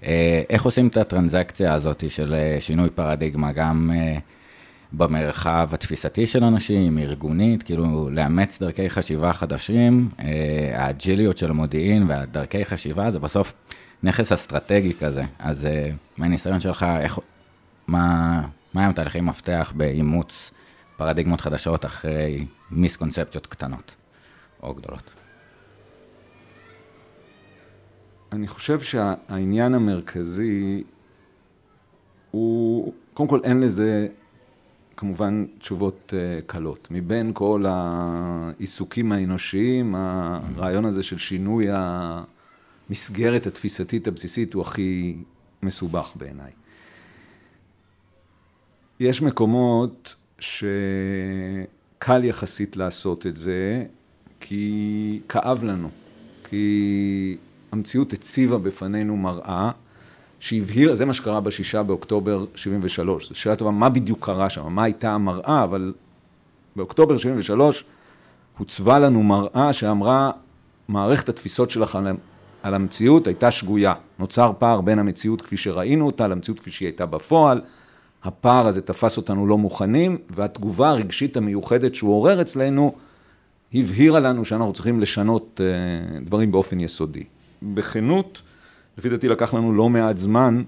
[0.00, 0.04] Uh,
[0.50, 4.37] איך עושים את הטרנזקציה הזאת של uh, שינוי פרדיגמה, גם uh,
[4.92, 10.22] במרחב התפיסתי של אנשים, ארגונית, כאילו לאמץ דרכי חשיבה חדשים, uh,
[10.74, 13.54] האג'יליות של המודיעין והדרכי חשיבה זה בסוף
[14.02, 15.22] נכס אסטרטגי כזה.
[15.38, 17.18] אז uh, מהניסיון שלך, איך,
[17.86, 18.42] מה,
[18.74, 20.50] מה הם תהליכי מפתח באימוץ
[20.96, 23.96] פרדיגמות חדשות אחרי מיסקונספציות קטנות
[24.62, 25.10] או גדולות?
[28.32, 30.84] אני חושב שהעניין המרכזי
[32.30, 34.08] הוא, קודם כל אין לזה
[34.98, 36.88] כמובן תשובות uh, קלות.
[36.90, 45.16] מבין כל העיסוקים האנושיים, הרעיון הזה של שינוי המסגרת התפיסתית הבסיסית הוא הכי
[45.62, 46.50] מסובך בעיניי.
[49.00, 53.84] יש מקומות שקל יחסית לעשות את זה,
[54.40, 55.90] כי כאב לנו,
[56.44, 57.36] כי
[57.72, 59.70] המציאות הציבה בפנינו מראה
[60.40, 63.28] שהבהיר, זה מה שקרה בשישה באוקטובר 73.
[63.28, 65.92] זו שאלה טובה, מה בדיוק קרה שם, מה הייתה המראה, אבל
[66.76, 67.84] באוקטובר 73
[68.58, 70.30] הוצבה לנו מראה שאמרה,
[70.88, 72.04] מערכת התפיסות שלכם
[72.62, 73.94] על המציאות הייתה שגויה.
[74.18, 77.60] נוצר פער בין המציאות כפי שראינו אותה למציאות כפי שהיא הייתה בפועל.
[78.24, 82.94] הפער הזה תפס אותנו לא מוכנים, והתגובה הרגשית המיוחדת שהוא עורר אצלנו,
[83.74, 87.24] הבהירה לנו שאנחנו צריכים לשנות אה, דברים באופן יסודי.
[87.62, 88.42] בכנות,
[88.98, 90.62] לפי דעתי לקח לנו לא מעט זמן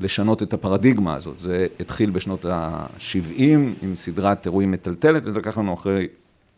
[0.00, 1.38] לשנות את הפרדיגמה הזאת.
[1.38, 3.40] זה התחיל בשנות ה-70
[3.82, 6.06] עם סדרת אירועים מטלטלת, וזה לקח לנו אחרי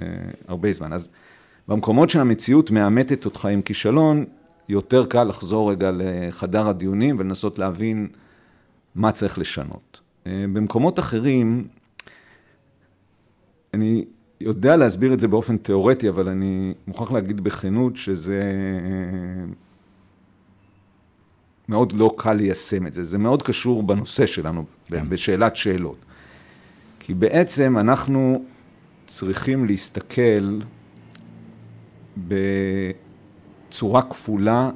[0.01, 0.07] אה,
[0.49, 0.93] הרבה זמן.
[0.93, 1.11] אז
[1.69, 4.25] במקומות שהמציאות מאמתת אותך עם כישלון,
[4.69, 8.09] יותר קל לחזור רגע לחדר הדיונים ולנסות להבין
[8.95, 10.01] מה צריך לשנות.
[10.27, 11.69] אה, במקומות אחרים,
[13.75, 14.05] אני
[14.41, 18.43] יודע להסביר את זה באופן תיאורטי, אבל אני מוכרח להגיד בכנות שזה
[18.85, 19.53] אה,
[21.71, 23.05] מאוד לא קל ליישם את זה.
[23.05, 25.09] זה מאוד קשור בנושא שלנו, כן.
[25.09, 25.97] בשאלת שאלות.
[27.01, 28.43] כי בעצם אנחנו
[29.07, 30.61] צריכים להסתכל
[33.69, 34.71] בצורה כפולה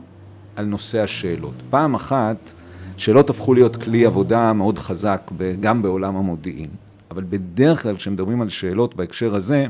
[0.56, 1.54] על נושא השאלות.
[1.70, 2.52] פעם אחת,
[2.96, 5.30] שאלות הפכו להיות כלי עבודה מאוד חזק
[5.60, 6.70] גם בעולם המודיעין.
[7.10, 9.66] אבל בדרך כלל כשמדברים על שאלות בהקשר הזה,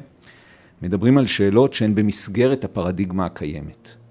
[0.83, 4.04] מדברים על שאלות שהן במסגרת הפרדיגמה הקיימת.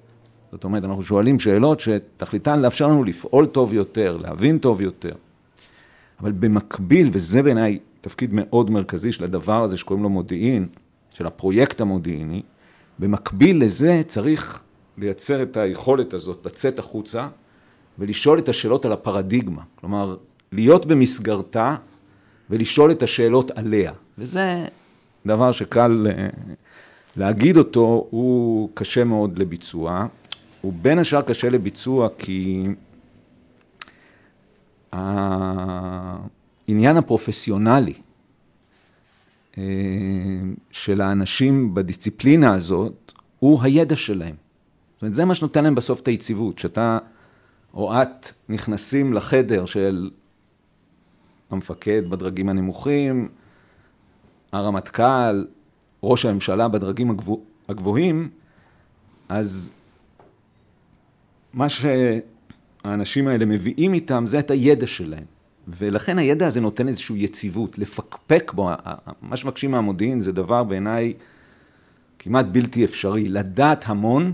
[0.54, 5.12] זאת אומרת, אנחנו שואלים שאלות שתכליתן לאפשר לנו לפעול טוב יותר, להבין טוב יותר.
[6.20, 10.68] אבל במקביל, וזה בעיניי תפקיד מאוד מרכזי של הדבר הזה שקוראים לו מודיעין,
[11.14, 12.42] של הפרויקט המודיעיני,
[13.00, 14.64] במקביל לזה צריך
[14.98, 17.28] לייצר את היכולת הזאת, לצאת החוצה
[18.00, 19.62] ולשאול את השאלות על הפרדיגמה.
[19.76, 20.16] כלומר,
[20.52, 21.76] להיות במסגרתה
[22.50, 23.92] ולשאול את השאלות עליה.
[24.18, 24.66] וזה
[25.26, 26.28] דבר שקל אה,
[27.18, 30.08] להגיד אותו, הוא קשה מאוד לביצוע.
[30.64, 32.64] הוא בין השאר קשה לביצוע כי
[34.92, 37.94] העניין הפרופסיונלי
[39.58, 39.64] אה,
[40.72, 44.36] של האנשים בדיסציפלינה הזאת הוא הידע שלהם.
[44.94, 46.98] זאת אומרת, זה מה שנותן להם בסוף את היציבות, שאתה
[47.74, 50.10] או את נכנסים לחדר של
[51.50, 53.30] המפקד בדרגים הנמוכים,
[54.52, 55.46] הרמטכ"ל,
[56.04, 57.38] ראש הממשלה בדרגים הגבוה,
[57.70, 58.30] הגבוהים,
[59.30, 59.74] אז
[61.54, 65.26] מה שהאנשים האלה מביאים איתם זה את הידע שלהם.
[65.68, 68.70] ולכן הידע הזה נותן איזושהי יציבות, לפקפק בו,
[69.22, 71.14] מה שמבקשים מהמודיעין זה דבר בעיניי
[72.20, 74.32] כמעט בלתי אפשרי, לדעת המון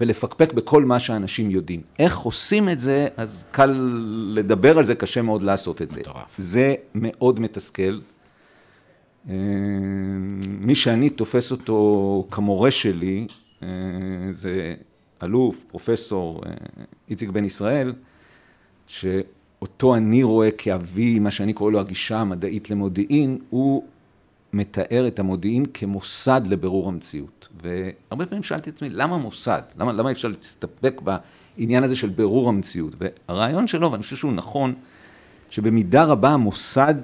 [0.00, 1.80] ולפקפק בכל מה שאנשים יודעים.
[1.98, 3.70] איך עושים את זה, אז קל
[4.34, 6.00] לדבר על זה, קשה מאוד לעשות את זה.
[6.00, 6.34] מטורף.
[6.38, 7.98] זה מאוד מתסכל.
[9.28, 9.34] אה,
[10.48, 13.26] מי שאני תופס אותו כמורה שלי,
[13.62, 13.68] אה,
[14.30, 14.74] זה
[15.22, 16.52] אלוף, פרופסור אה,
[17.08, 17.92] איציק בן ישראל,
[18.86, 23.84] שאותו אני רואה כאבי, מה שאני קורא לו הגישה המדעית למודיעין, הוא
[24.52, 27.48] מתאר את המודיעין כמוסד לבירור המציאות.
[27.56, 29.62] והרבה פעמים שאלתי את עצמי, למה מוסד?
[29.78, 32.96] למה, למה אפשר להסתפק בעניין הזה של בירור המציאות?
[32.98, 34.74] והרעיון שלו, ואני חושב שהוא נכון,
[35.50, 36.94] שבמידה רבה המוסד,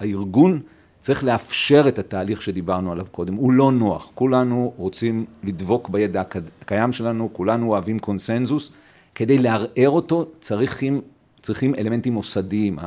[0.00, 0.60] הארגון,
[1.04, 3.34] צריך לאפשר את התהליך שדיברנו עליו קודם.
[3.34, 4.10] הוא לא נוח.
[4.14, 6.22] כולנו רוצים לדבוק בידע
[6.62, 8.72] הקיים שלנו, כולנו אוהבים קונסנזוס.
[9.14, 11.00] כדי לערער אותו צריכים,
[11.42, 12.78] צריכים אלמנטים מוסדיים.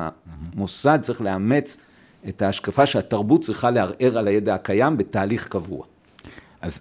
[0.56, 1.78] המוסד צריך לאמץ
[2.30, 5.86] את ההשקפה שהתרבות צריכה לערער על הידע הקיים בתהליך קבוע.
[6.62, 6.80] אז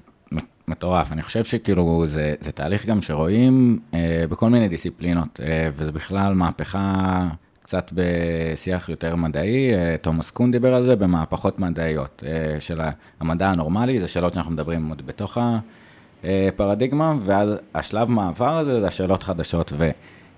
[0.68, 5.92] מטורף, אני חושב שכאילו זה, זה תהליך גם שרואים אה, בכל מיני דיסציפלינות, אה, וזה
[5.92, 7.28] בכלל מהפכה
[7.66, 12.80] קצת בשיח יותר מדעי, אה, תומאס קון דיבר על זה במהפכות מדעיות אה, של
[13.20, 15.38] המדע הנורמלי, זה שאלות שאנחנו מדברים עוד בתוך
[16.24, 19.72] הפרדיגמה, ואז השלב מעבר הזה זה השאלות חדשות,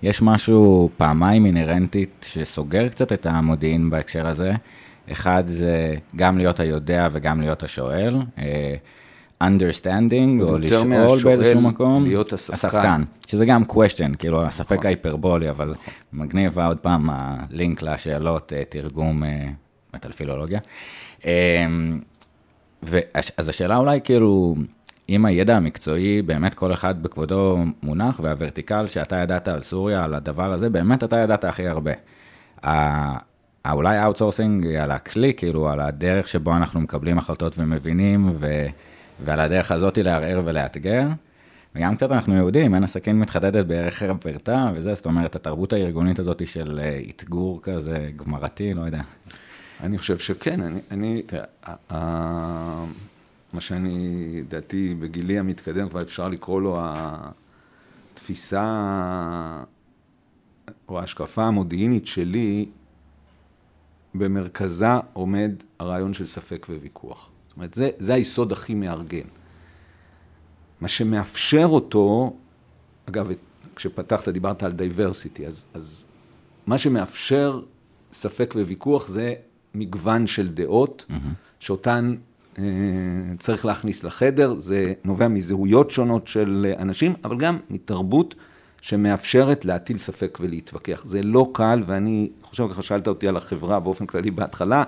[0.01, 4.51] ויש משהו פעמיים אינהרנטית שסוגר קצת את המודיעין בהקשר הזה.
[5.11, 8.15] אחד זה גם להיות היודע וגם להיות השואל.
[9.41, 12.03] אה, understanding, או לשאול באיזשהו מקום.
[12.03, 12.67] להיות הספקן.
[12.67, 14.85] הספקן, שזה גם question, כאילו הספק נכון.
[14.85, 15.93] ההיפרבולי, אבל נכון.
[16.13, 19.23] מגניב עוד פעם הלינק לשאלות, אה, תרגום
[19.93, 20.59] מטלפילולוגיה.
[21.25, 21.65] אה,
[23.37, 24.55] אז השאלה אולי כאילו,
[25.09, 30.13] אם הידע המקצועי, באמת כל אחד בכבודו מונח, וה vertical שאתה ידעת על סוריה, על
[30.13, 31.91] הדבר הזה, באמת אתה ידעת הכי הרבה.
[33.71, 38.67] אולי outsourcing על הכלי, כאילו, על הדרך שבו אנחנו מקבלים החלטות ומבינים, ו...
[39.25, 41.07] ועל הדרך הזאת לערער ולאתגר.
[41.75, 46.47] וגם קצת אנחנו יהודים, אין הסכין מתחדדת בירך חברתה וזה, זאת אומרת, התרבות הארגונית הזאת
[46.47, 49.01] של אה, אתגור כזה גמרתי, לא יודע.
[49.83, 51.43] אני חושב שכן, אני, אני תראה,
[53.53, 56.79] מה שאני, דעתי, בגילי המתקדם, כבר אפשר לקרוא לו
[58.13, 58.63] התפיסה
[60.89, 62.65] או ההשקפה המודיעינית שלי,
[64.15, 67.29] במרכזה עומד הרעיון של ספק וויכוח.
[67.59, 69.27] אומרת, זה, זה היסוד הכי מארגן.
[70.81, 72.33] מה שמאפשר אותו,
[73.09, 73.27] אגב,
[73.75, 76.07] כשפתחת דיברת על דייברסיטי, אז, אז
[76.67, 77.61] מה שמאפשר
[78.13, 79.33] ספק וויכוח זה
[79.75, 81.13] מגוון של דעות, mm-hmm.
[81.59, 82.15] שאותן
[82.59, 82.63] אה,
[83.37, 88.35] צריך להכניס לחדר, זה נובע מזהויות שונות של אנשים, אבל גם מתרבות
[88.81, 91.03] שמאפשרת להטיל ספק ולהתווכח.
[91.05, 94.83] זה לא קל, ואני חושב, ככה שאלת אותי על החברה באופן כללי בהתחלה,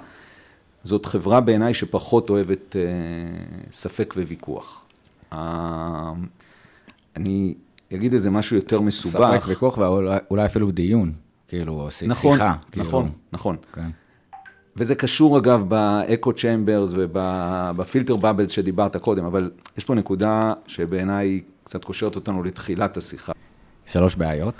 [0.83, 2.81] זאת חברה בעיניי שפחות אוהבת אה,
[3.71, 4.85] ספק וויכוח.
[5.33, 6.11] אה,
[7.15, 7.53] אני
[7.93, 9.37] אגיד איזה משהו יותר מסובך.
[9.39, 11.13] ספק ויכוח ואולי אפילו דיון,
[11.47, 12.55] כאילו, נכון, שיחה.
[12.71, 12.85] כאילו.
[12.85, 13.55] נכון, נכון.
[13.73, 13.89] כן.
[14.75, 21.83] וזה קשור אגב באקו צ'מברס ובפילטר בבלס שדיברת קודם, אבל יש פה נקודה שבעיניי קצת
[21.83, 23.31] קושרת אותנו לתחילת השיחה.
[23.85, 24.53] שלוש בעיות.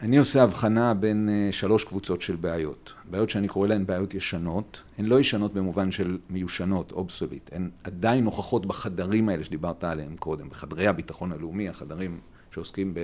[0.00, 2.92] אני עושה הבחנה בין אה, שלוש קבוצות של בעיות.
[3.10, 8.24] בעיות שאני קורא להן בעיות ישנות, הן לא ישנות במובן של מיושנות, אובסוליט, הן עדיין
[8.24, 12.94] נוכחות בחדרים האלה שדיברת עליהם קודם, בחדרי הביטחון הלאומי, החדרים שעוסקים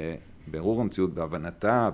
[0.48, 1.90] בבירור המציאות, בהבנתה,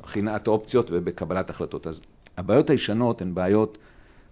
[0.00, 1.86] בבחינת אופציות ובקבלת החלטות.
[1.86, 2.02] אז
[2.36, 3.78] הבעיות הישנות הן בעיות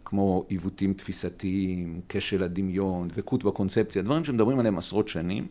[0.05, 5.46] כמו עיוותים תפיסתיים, כשל הדמיון, דבקות בקונספציה, דברים שמדברים עליהם עשרות שנים,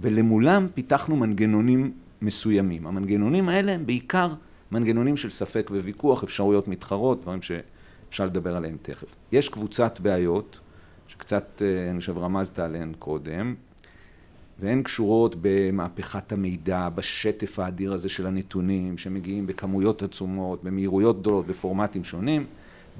[0.00, 2.86] ולמולם פיתחנו מנגנונים מסוימים.
[2.86, 4.32] המנגנונים האלה הם בעיקר
[4.72, 9.16] מנגנונים של ספק וויכוח, אפשרויות מתחרות, דברים שאפשר לדבר עליהם תכף.
[9.32, 10.60] יש קבוצת בעיות,
[11.08, 13.54] שקצת, אה, אני חושב, רמזת עליהן קודם,
[14.60, 22.04] והן קשורות במהפכת המידע, בשטף האדיר הזה של הנתונים, שמגיעים בכמויות עצומות, במהירויות גדולות, בפורמטים
[22.04, 22.46] שונים.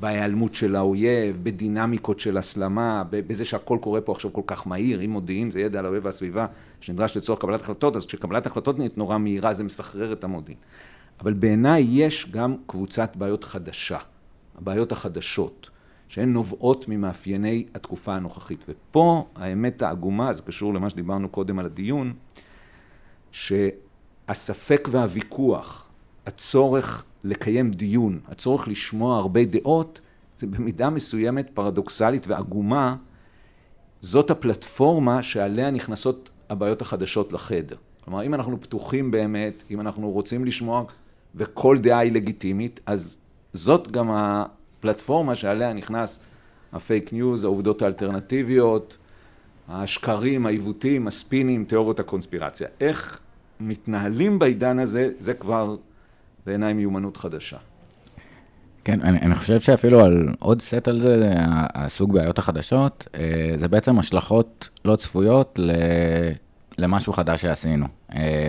[0.00, 5.10] בהיעלמות של האויב, בדינמיקות של הסלמה, בזה שהכל קורה פה עכשיו כל כך מהיר, אם
[5.10, 6.46] מודיעין זה ידע על האויב והסביבה
[6.80, 10.58] שנדרש לצורך קבלת החלטות, אז כשקבלת החלטות נהיית נורא מהירה זה מסחרר את המודיעין.
[11.20, 13.98] אבל בעיניי יש גם קבוצת בעיות חדשה,
[14.58, 15.70] הבעיות החדשות,
[16.08, 18.64] שהן נובעות ממאפייני התקופה הנוכחית.
[18.68, 22.12] ופה האמת העגומה, זה קשור למה שדיברנו קודם על הדיון,
[23.32, 25.89] שהספק והוויכוח,
[26.26, 30.00] הצורך לקיים דיון, הצורך לשמוע הרבה דעות,
[30.38, 32.96] זה במידה מסוימת פרדוקסלית ועגומה,
[34.00, 37.76] זאת הפלטפורמה שעליה נכנסות הבעיות החדשות לחדר.
[38.04, 40.84] כלומר, אם אנחנו פתוחים באמת, אם אנחנו רוצים לשמוע
[41.34, 43.18] וכל דעה היא לגיטימית, אז
[43.52, 46.18] זאת גם הפלטפורמה שעליה נכנס
[46.72, 48.96] הפייק ניוז, העובדות האלטרנטיביות,
[49.68, 52.68] השקרים, העיוותים, הספינים, תיאוריות הקונספירציה.
[52.80, 53.20] איך
[53.60, 55.76] מתנהלים בעידן הזה, זה כבר
[56.50, 57.56] בעיניי מיומנות חדשה.
[58.84, 61.32] כן, אני, אני חושב שאפילו על עוד סט על זה,
[61.74, 65.58] הסוג בעיות החדשות, אה, זה בעצם השלכות לא צפויות
[66.78, 67.86] למשהו חדש שעשינו.
[68.14, 68.48] אה,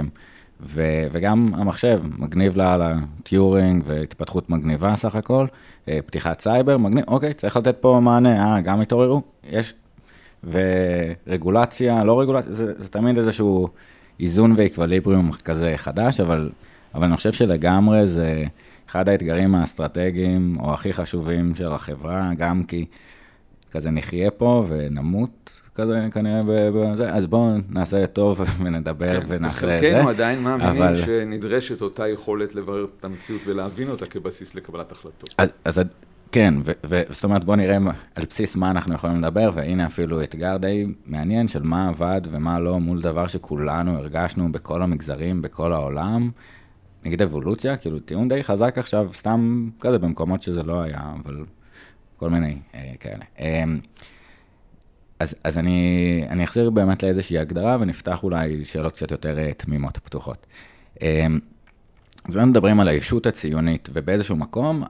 [0.61, 5.45] ו- וגם המחשב, מגניב לה לטיורינג והתפתחות מגניבה סך הכל,
[5.89, 9.73] אה, פתיחת סייבר, מגניב, אוקיי, צריך לתת פה מענה, אה, גם התעוררו, יש.
[10.43, 13.67] ורגולציה, לא רגולציה, זה, זה תמיד איזשהו
[14.19, 16.49] איזון ואקווליבריום כזה חדש, אבל,
[16.95, 18.43] אבל אני חושב שלגמרי זה
[18.89, 22.85] אחד האתגרים האסטרטגיים או הכי חשובים של החברה, גם כי
[23.71, 29.81] כזה נחיה פה ונמות כזה כנראה בזה, אז בואו נעשה טוב ונדבר כן, ונעשה את
[29.81, 29.87] זה.
[29.89, 35.35] בחלקנו עדיין מאמינים אבל- שנדרשת אותה יכולת לברר את המציאות ולהבין אותה כבסיס לקבלת החלטות.
[35.37, 35.81] אז, אז
[36.31, 39.85] כן, ו- ו- זאת אומרת, בואו נראה מה- על בסיס מה אנחנו יכולים לדבר, והנה
[39.85, 45.41] אפילו אתגר די מעניין של מה עבד ומה לא מול דבר שכולנו הרגשנו בכל המגזרים,
[45.41, 46.29] בכל העולם.
[47.05, 51.45] נגיד אבולוציה, כאילו טיעון די חזק עכשיו, סתם כזה במקומות שזה לא היה, אבל
[52.17, 53.25] כל מיני אה, כאלה.
[53.39, 53.63] אה,
[55.19, 59.97] אז, אז אני, אני אחזיר באמת לאיזושהי הגדרה ונפתח אולי שאלות קצת יותר אה, תמימות,
[59.97, 60.47] פתוחות.
[61.01, 61.27] אה,
[62.27, 64.83] אז באמת מדברים על הישות הציונית, ובאיזשהו מקום,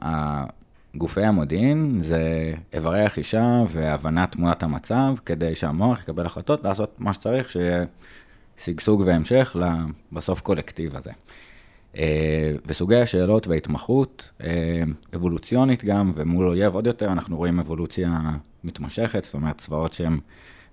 [0.96, 7.50] גופי המודיעין זה איברי החישה והבנת תמונת המצב, כדי שהמוח יקבל החלטות לעשות מה שצריך,
[7.50, 7.86] שיהיה
[8.58, 9.56] שגשוג והמשך
[10.12, 11.12] לבסוף קולקטיב הזה.
[11.98, 14.84] אה, וסוגי השאלות וההתמחות, אה,
[15.16, 18.20] אבולוציונית גם, ומול אויב עוד יותר, אנחנו רואים אבולוציה
[18.64, 20.20] מתמשכת, זאת אומרת צבאות שהם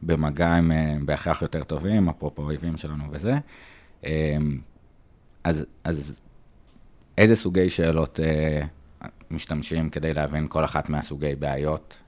[0.02, 3.38] במגע הם אה, בהכרח יותר טובים, אפרופו אויבים שלנו וזה.
[5.44, 6.14] אז, אז
[7.18, 8.20] איזה סוגי שאלות
[9.31, 12.02] משתמשים כדי להבין כל אחת מהסוגי בעיות?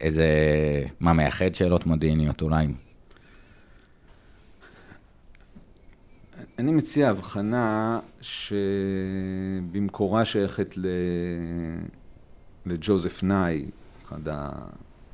[0.00, 0.26] איזה,
[1.00, 2.66] מה מייחד שאלות מודיעיניות אולי?
[6.58, 7.98] אני מציע הבחנה
[9.70, 10.86] שבמקורה שייכת ל...
[12.66, 13.64] לג'וזף נאי,
[14.04, 14.20] אחד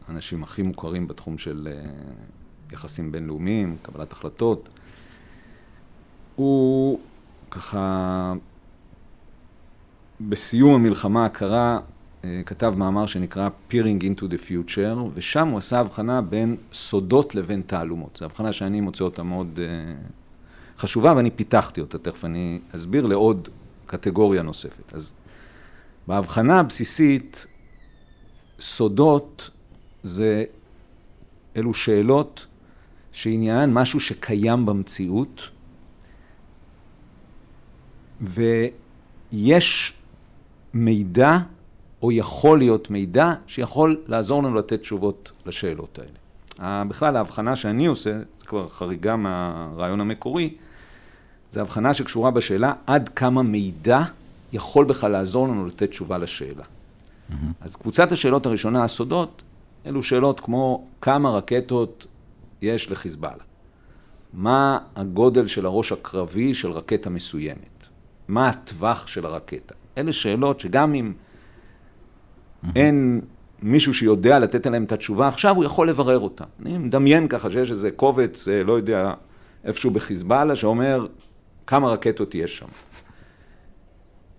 [0.09, 1.90] האנשים הכי מוכרים בתחום של אה,
[2.72, 4.68] יחסים בינלאומיים, קבלת החלטות.
[6.37, 7.00] הוא
[7.50, 8.33] ככה,
[10.20, 11.78] בסיום המלחמה הקרה,
[12.24, 17.62] אה, כתב מאמר שנקרא Peering into the Future, ושם הוא עשה הבחנה בין סודות לבין
[17.66, 18.16] תעלומות.
[18.16, 19.94] זו הבחנה שאני מוצא אותה מאוד אה,
[20.79, 23.49] חשובה, ואני פיתחתי אותה, תכף אני אסביר לעוד
[23.87, 24.95] קטגוריה נוספת.
[24.95, 25.13] אז
[26.07, 27.47] בהבחנה הבסיסית,
[28.61, 29.51] סודות
[30.03, 30.45] זה
[31.57, 32.47] אלו שאלות
[33.13, 35.49] שעניינן משהו שקיים במציאות,
[38.21, 39.93] ויש
[40.75, 41.39] מידע,
[42.03, 46.85] או יכול להיות מידע, שיכול לעזור לנו לתת תשובות לשאלות האלה.
[46.85, 50.55] בכלל, ההבחנה שאני עושה, זה כבר חריגה מהרעיון המקורי,
[51.55, 54.03] זה הבחנה שקשורה בשאלה עד כמה מידע
[54.53, 56.62] יכול בכלל לעזור לנו לתת תשובה לשאלה.
[56.62, 57.35] Mm-hmm.
[57.61, 59.43] אז קבוצת השאלות הראשונה, הסודות,
[59.87, 62.07] אלו שאלות כמו כמה רקטות
[62.62, 63.43] יש לחיזבאללה?
[64.33, 67.88] מה הגודל של הראש הקרבי של רקטה מסוימת?
[68.29, 69.75] מה הטווח של הרקטה?
[69.99, 72.69] אלה שאלות שגם אם mm-hmm.
[72.77, 73.21] אין
[73.62, 76.45] מישהו שיודע לתת עליהם את התשובה עכשיו, הוא יכול לברר אותה.
[76.62, 79.12] אני מדמיין ככה שיש איזה קובץ, לא יודע,
[79.64, 81.07] איפשהו בחיזבאללה, שאומר
[81.66, 82.66] כמה רקטות יש שם.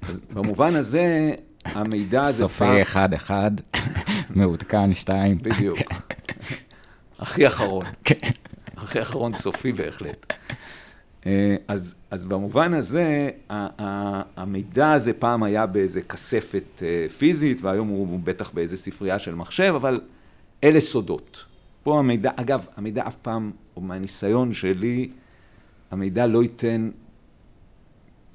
[0.02, 1.32] אז במובן הזה,
[1.66, 2.44] המידע הזה...
[2.44, 3.52] סופי אחד-אחד,
[4.30, 5.38] מעודכן שתיים.
[5.42, 5.78] בדיוק.
[7.20, 7.86] הכי אחרון.
[8.78, 10.34] הכי אחרון סופי בהחלט.
[11.68, 13.30] אז, אז במובן הזה,
[14.38, 16.84] המידע הזה פעם היה באיזה כספת
[17.18, 20.02] פיזית, והיום הוא בטח באיזה ספרייה של מחשב, אבל
[20.64, 21.46] אלה סודות.
[21.84, 25.10] פה המידע, אגב, המידע אף פעם, או מהניסיון שלי,
[25.92, 26.90] המידע לא ייתן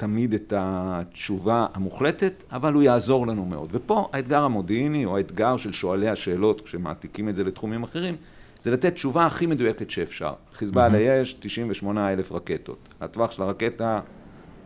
[0.00, 3.68] תמיד את התשובה המוחלטת, אבל הוא יעזור לנו מאוד.
[3.72, 8.16] ופה האתגר המודיעיני, או האתגר של שואלי השאלות, כשמעתיקים את זה לתחומים אחרים,
[8.60, 10.32] זה לתת תשובה הכי מדויקת שאפשר.
[10.52, 11.22] חיזבאללה mm-hmm.
[11.22, 12.88] יש 98 אלף רקטות.
[13.00, 14.00] הטווח של הרקטה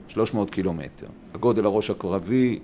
[0.09, 1.07] 300 קילומטר.
[1.35, 2.59] הגודל הראש הקרבי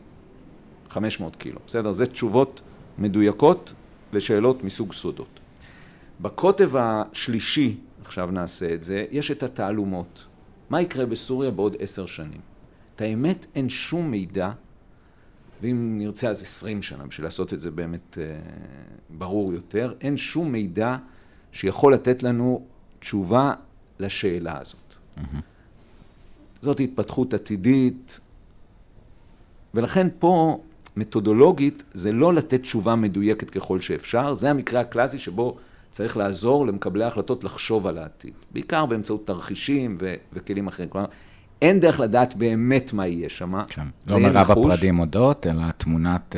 [0.90, 1.60] 500 קילו.
[1.66, 1.92] בסדר?
[1.92, 2.60] זה תשובות
[2.98, 3.72] מדויקות
[4.12, 5.40] לשאלות מסוג סודות.
[6.20, 10.24] בקוטב השלישי, עכשיו נעשה את זה, יש את התעלומות.
[10.70, 12.49] מה יקרה בסוריה בעוד עשר שנים?
[13.00, 14.50] את האמת, אין שום מידע,
[15.62, 18.38] ואם נרצה אז עשרים שנה, בשביל לעשות את זה באמת אה,
[19.10, 20.96] ברור יותר, אין שום מידע
[21.52, 22.64] שיכול לתת לנו
[22.98, 23.54] תשובה
[23.98, 24.80] לשאלה הזאת.
[25.16, 25.20] Mm-hmm.
[26.60, 28.20] זאת התפתחות עתידית,
[29.74, 30.60] ולכן פה,
[30.96, 35.56] מתודולוגית, זה לא לתת תשובה מדויקת ככל שאפשר, זה המקרה הקלאסי שבו
[35.90, 40.88] צריך לעזור למקבלי ההחלטות לחשוב על העתיד, בעיקר באמצעות תרחישים ו- וכלים אחרים.
[40.88, 41.06] כלומר,
[41.62, 43.64] אין דרך לדעת באמת מה יהיה שם.
[43.68, 43.86] כן.
[44.06, 46.36] לא מרב הפרדים אודות, אלא תמונת...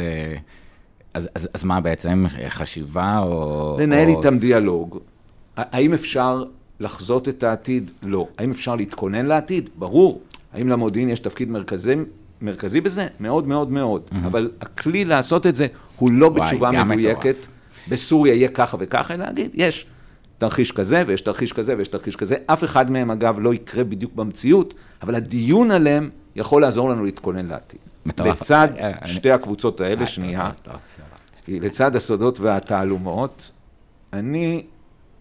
[1.14, 3.76] אז, אז, אז מה בעצם, חשיבה או...
[3.80, 4.18] לנהל או...
[4.18, 4.98] איתם דיאלוג.
[5.56, 6.44] האם אפשר
[6.80, 7.90] לחזות את העתיד?
[8.02, 8.28] לא.
[8.38, 9.70] האם אפשר להתכונן לעתיד?
[9.78, 10.20] ברור.
[10.52, 11.94] האם למודיעין יש תפקיד מרכזי,
[12.40, 13.06] מרכזי בזה?
[13.20, 14.02] מאוד מאוד מאוד.
[14.10, 14.26] Mm-hmm.
[14.26, 15.66] אבל הכלי לעשות את זה
[15.96, 17.36] הוא לא וואי, בתשובה מדויקת.
[17.88, 19.86] בסוריה יהיה ככה וככה, אלא להגיד, יש
[20.42, 22.36] תרחיש כזה ויש תרחיש כזה ויש תרחיש כזה.
[22.46, 27.46] אף אחד מהם, אגב, לא יקרה בדיוק במציאות, אבל הדיון עליהם יכול לעזור לנו להתכונן
[27.46, 27.80] לעתיד.
[28.06, 30.50] לצד אה, אה, שתי הקבוצות האלה, אה, שנייה,
[31.48, 33.50] לצד הסודות והתעלומות,
[34.12, 34.66] אני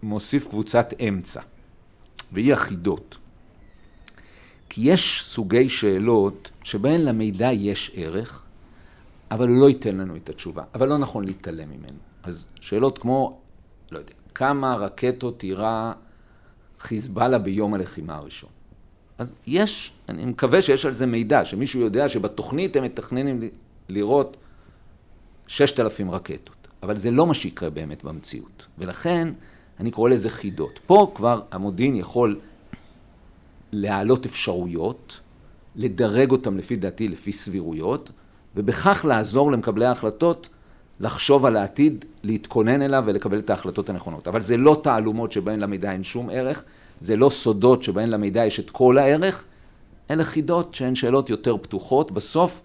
[0.02, 1.40] מוסיף קבוצת אמצע,
[2.32, 3.18] והיא החידות.
[4.68, 8.44] כי יש סוגי שאלות שבהן למידע יש ערך,
[9.30, 10.62] אבל הוא לא ייתן לנו את התשובה.
[10.74, 11.98] אבל לא נכון להתעלם ממנו.
[12.22, 13.40] אז שאלות כמו,
[13.92, 15.92] לא יודע, כמה רקטות יירה
[16.80, 18.50] חיזבאללה ביום הלחימה הראשון?
[19.18, 23.40] אז יש, אני מקווה שיש על זה מידע, שמישהו יודע שבתוכנית הם מתכננים
[23.88, 24.36] לראות
[25.46, 26.68] ששת אלפים רקטות.
[26.82, 28.66] אבל זה לא מה שיקרה באמת במציאות.
[28.78, 29.28] ולכן,
[29.80, 30.80] אני קורא לזה חידות.
[30.86, 32.40] פה כבר המודיעין יכול
[33.72, 35.20] להעלות אפשרויות,
[35.76, 38.10] לדרג אותם לפי דעתי, לפי סבירויות,
[38.56, 40.48] ובכך לעזור למקבלי ההחלטות
[41.02, 44.28] לחשוב על העתיד, להתכונן אליו ולקבל את ההחלטות הנכונות.
[44.28, 46.64] אבל זה לא תעלומות שבהן למידע אין שום ערך,
[47.00, 49.44] זה לא סודות שבהן למידע יש את כל הערך,
[50.10, 52.10] אלה חידות שהן שאלות יותר פתוחות.
[52.10, 52.62] בסוף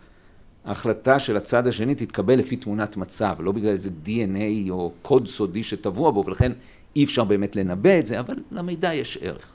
[0.65, 5.63] ההחלטה של הצד השני תתקבל לפי תמונת מצב, לא בגלל איזה DNA או קוד סודי
[5.63, 6.51] שטבוע בו, ולכן
[6.95, 9.53] אי אפשר באמת לנבא את זה, אבל למידע יש ערך.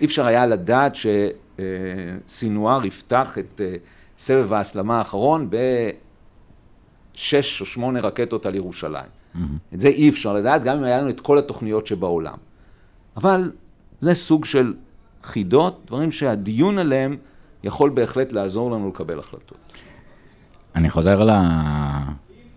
[0.00, 0.96] אי אפשר היה לדעת
[2.26, 3.76] שסינואר יפתח את אה,
[4.18, 5.50] סבב ההסלמה האחרון
[7.16, 9.04] בשש או שמונה רקטות על ירושלים.
[9.04, 9.74] Mm-hmm.
[9.74, 12.36] את זה אי אפשר לדעת, גם אם היה לנו את כל התוכניות שבעולם.
[13.16, 13.52] אבל
[14.00, 14.74] זה סוג של
[15.22, 17.16] חידות, דברים שהדיון עליהם
[17.64, 19.58] יכול בהחלט לעזור לנו לקבל החלטות.
[20.74, 21.30] אני חוזר ל...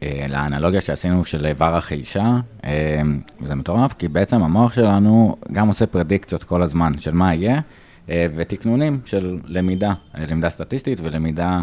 [0.04, 3.02] אה, לאנלוגיה שעשינו של איבר החישה, אה,
[3.42, 7.62] זה מטורף, כי בעצם המוח שלנו גם עושה פרדיקציות כל הזמן של מה יהיה,
[8.10, 11.62] אה, ותקנונים של למידה, למידה סטטיסטית ולמידה,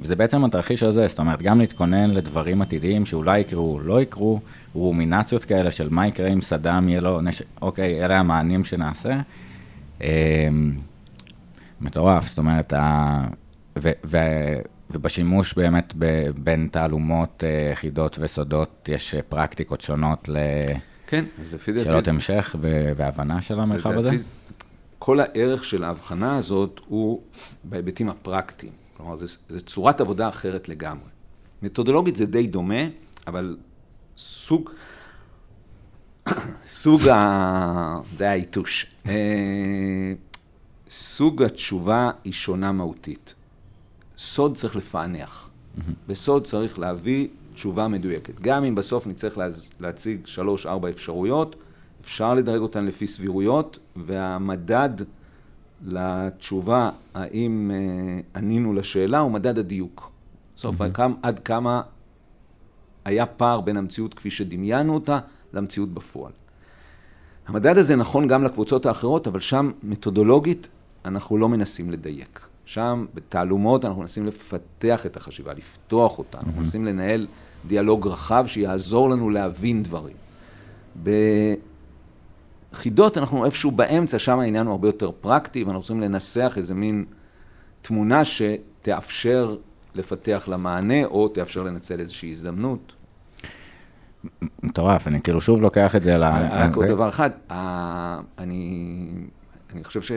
[0.00, 4.40] וזה בעצם התרחיש הזה, זאת אומרת, גם להתכונן לדברים עתידיים שאולי יקרו, לא יקרו,
[4.74, 9.20] רומינציות כאלה של מה יקרה אם סדאם יהיה לו נשק, אוקיי, אלה המענים שנעשה.
[11.80, 12.72] מטורף, זאת אומרת,
[13.78, 14.18] ו, ו,
[14.90, 20.28] ובשימוש באמת ב, בין תעלומות, אה, חידות וסודות, יש אה, פרקטיקות שונות
[21.06, 21.84] כן, אז לפי דעתי...
[21.84, 22.56] שאלות המשך
[22.96, 24.10] והבנה של המרחב הזה?
[24.98, 27.22] כל הערך של ההבחנה הזאת הוא
[27.64, 28.72] בהיבטים הפרקטיים.
[28.96, 31.08] כלומר, זו צורת עבודה אחרת לגמרי.
[31.62, 32.82] מתודולוגית זה די דומה,
[33.26, 33.56] אבל
[34.16, 34.70] סוג...
[36.66, 38.00] סוג ה...
[38.16, 38.86] זה העיתוש.
[39.08, 40.12] אה,
[40.90, 43.34] סוג התשובה היא שונה מהותית.
[44.18, 45.50] סוד צריך לפענח.
[46.08, 48.40] בסוד צריך להביא תשובה מדויקת.
[48.40, 49.38] גם אם בסוף נצטרך
[49.80, 51.56] להציג שלוש-ארבע אפשרויות,
[52.00, 54.90] אפשר לדרג אותן לפי סבירויות, והמדד
[55.84, 60.10] לתשובה האם אה, ענינו לשאלה הוא מדד הדיוק.
[60.56, 61.00] בסוף, mm-hmm.
[61.22, 61.82] עד כמה
[63.04, 65.18] היה פער בין המציאות כפי שדמיינו אותה
[65.52, 66.32] למציאות בפועל.
[67.46, 70.68] המדד הזה נכון גם לקבוצות האחרות, אבל שם מתודולוגית
[71.04, 72.40] אנחנו לא מנסים לדייק.
[72.64, 77.26] שם, בתעלומות, אנחנו מנסים לפתח את החשיבה, לפתוח אותה, אנחנו מנסים לנהל
[77.66, 80.16] דיאלוג רחב שיעזור לנו להבין דברים.
[82.74, 87.04] בחידות אנחנו איפשהו באמצע, שם העניין הוא הרבה יותר פרקטי, ואנחנו רוצים לנסח איזה מין
[87.82, 89.56] תמונה שתאפשר
[89.94, 92.92] לפתח לה מענה, או תאפשר לנצל איזושהי הזדמנות.
[94.62, 96.24] מטורף, אני כאילו שוב לוקח את זה ל...
[96.50, 97.30] רק עוד דבר אחד,
[98.38, 99.08] אני,
[99.72, 100.12] אני חושב ש...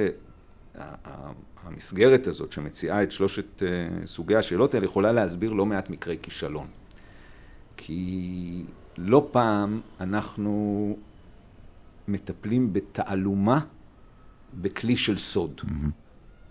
[1.64, 3.64] המסגרת הזאת שמציעה את שלושת
[4.06, 6.68] סוגי השאלות האלה יכולה להסביר לא מעט מקרי כישלון.
[7.78, 8.64] כי
[8.98, 10.96] לא פעם אנחנו
[12.08, 13.60] מטפלים בתעלומה
[14.54, 15.62] בכלי של סוד.
[15.64, 15.90] Mm-hmm.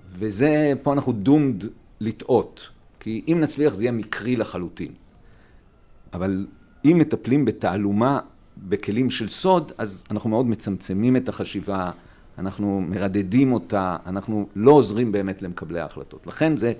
[0.09, 1.65] וזה, פה אנחנו דומד
[2.01, 2.71] לטעות.
[3.01, 4.93] כי אם נצליח זה יהיה מקרי לחלוטין.
[6.13, 6.47] אבל
[6.85, 8.21] אם מטפלים בתעלומה
[8.59, 11.91] בכלים של סוד, אז אנחנו מאוד מצמצמים את החשיבה,
[12.39, 16.27] אנחנו מרדדים אותה, אנחנו לא עוזרים באמת למקבלי ההחלטות.
[16.27, 16.73] לכן זה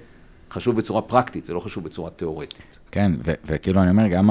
[0.51, 2.79] חשוב בצורה פרקטית, זה לא חשוב בצורה תיאורטית.
[2.91, 3.13] כן,
[3.47, 4.31] וכאילו אני אומר, גם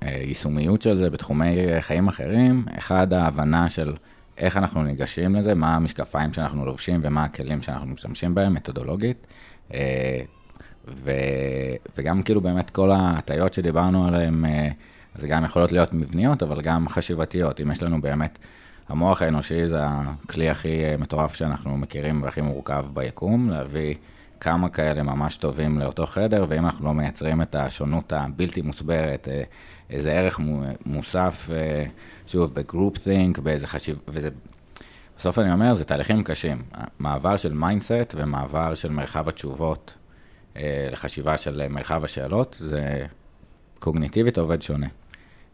[0.00, 3.94] היישומיות של זה בתחומי חיים אחרים, אחד ההבנה של
[4.38, 9.26] איך אנחנו ניגשים לזה, מה המשקפיים שאנחנו לובשים ומה הכלים שאנחנו משתמשים בהם, מתודולוגית.
[9.74, 10.20] אה,
[10.88, 11.10] ו,
[11.98, 14.68] וגם כאילו באמת כל ההטיות שדיברנו עליהן, אה,
[15.14, 17.60] זה גם יכולות להיות מבניות, אבל גם חשיבתיות.
[17.60, 18.38] אם יש לנו באמת
[18.88, 23.94] המוח האנושי זה הכלי הכי אה, מטורף שאנחנו מכירים והכי מורכב ביקום, להביא
[24.40, 29.42] כמה כאלה ממש טובים לאותו חדר, ואם אנחנו לא מייצרים את השונות הבלתי מוסברת, אה,
[29.90, 30.40] איזה ערך
[30.86, 31.84] מוסף, אה,
[32.26, 34.28] שוב, ב group think, באיזה חשיב, וזה
[35.18, 36.62] בסוף אני אומר, זה תהליכים קשים.
[36.98, 39.94] מעבר של mindset ומעבר של מרחב התשובות
[40.56, 43.06] אה, לחשיבה של מרחב השאלות, זה
[43.78, 44.86] קוגניטיבית עובד שונה.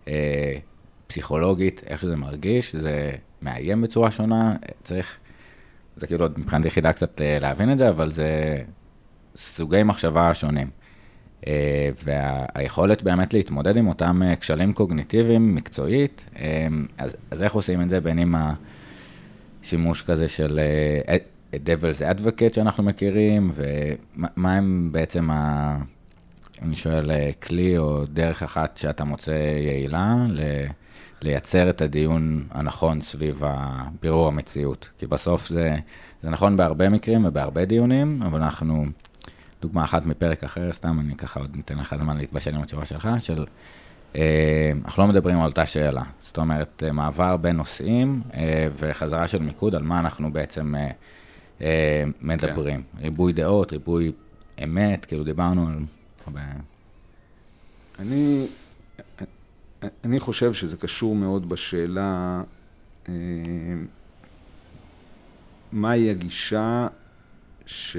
[0.08, 0.56] אה,
[1.06, 3.12] פסיכולוגית, איך שזה מרגיש, זה
[3.42, 5.16] מאיים בצורה שונה, צריך,
[5.96, 8.62] זה כאילו מבחינת יחידה קצת להבין את זה, אבל זה
[9.36, 10.70] סוגי מחשבה שונים.
[11.46, 16.66] אה, והיכולת באמת להתמודד עם אותם אה, כשלים קוגניטיביים מקצועית, אה,
[16.98, 18.34] אז, אז איך עושים את זה בין אם
[19.62, 20.60] השימוש כזה של
[21.52, 25.76] devil's advocate שאנחנו מכירים, ומה הם בעצם, ה,
[26.62, 27.10] אני שואל,
[27.42, 29.30] כלי או דרך אחת שאתה מוצא
[29.66, 30.16] יעילה
[31.22, 33.42] לייצר את הדיון הנכון סביב
[34.02, 34.90] בירור המציאות.
[34.98, 35.76] כי בסוף זה,
[36.22, 38.84] זה נכון בהרבה מקרים ובהרבה דיונים, אבל אנחנו...
[39.62, 43.08] דוגמה אחת מפרק אחר, סתם אני ככה עוד ניתן לך זמן להתבשל עם התשובה שלך,
[43.18, 43.44] של
[44.16, 46.02] אה, אנחנו לא מדברים על אותה שאלה.
[46.22, 50.74] זאת אומרת, אה, מעבר בין נושאים אה, וחזרה של מיקוד על מה אנחנו בעצם
[52.20, 52.82] מדברים.
[52.82, 53.02] כן.
[53.02, 54.12] ריבוי דעות, ריבוי
[54.64, 55.78] אמת, כאילו דיברנו על...
[57.98, 58.46] אני,
[60.04, 62.42] אני חושב שזה קשור מאוד בשאלה
[65.72, 66.86] מהי הגישה
[67.66, 67.96] ש...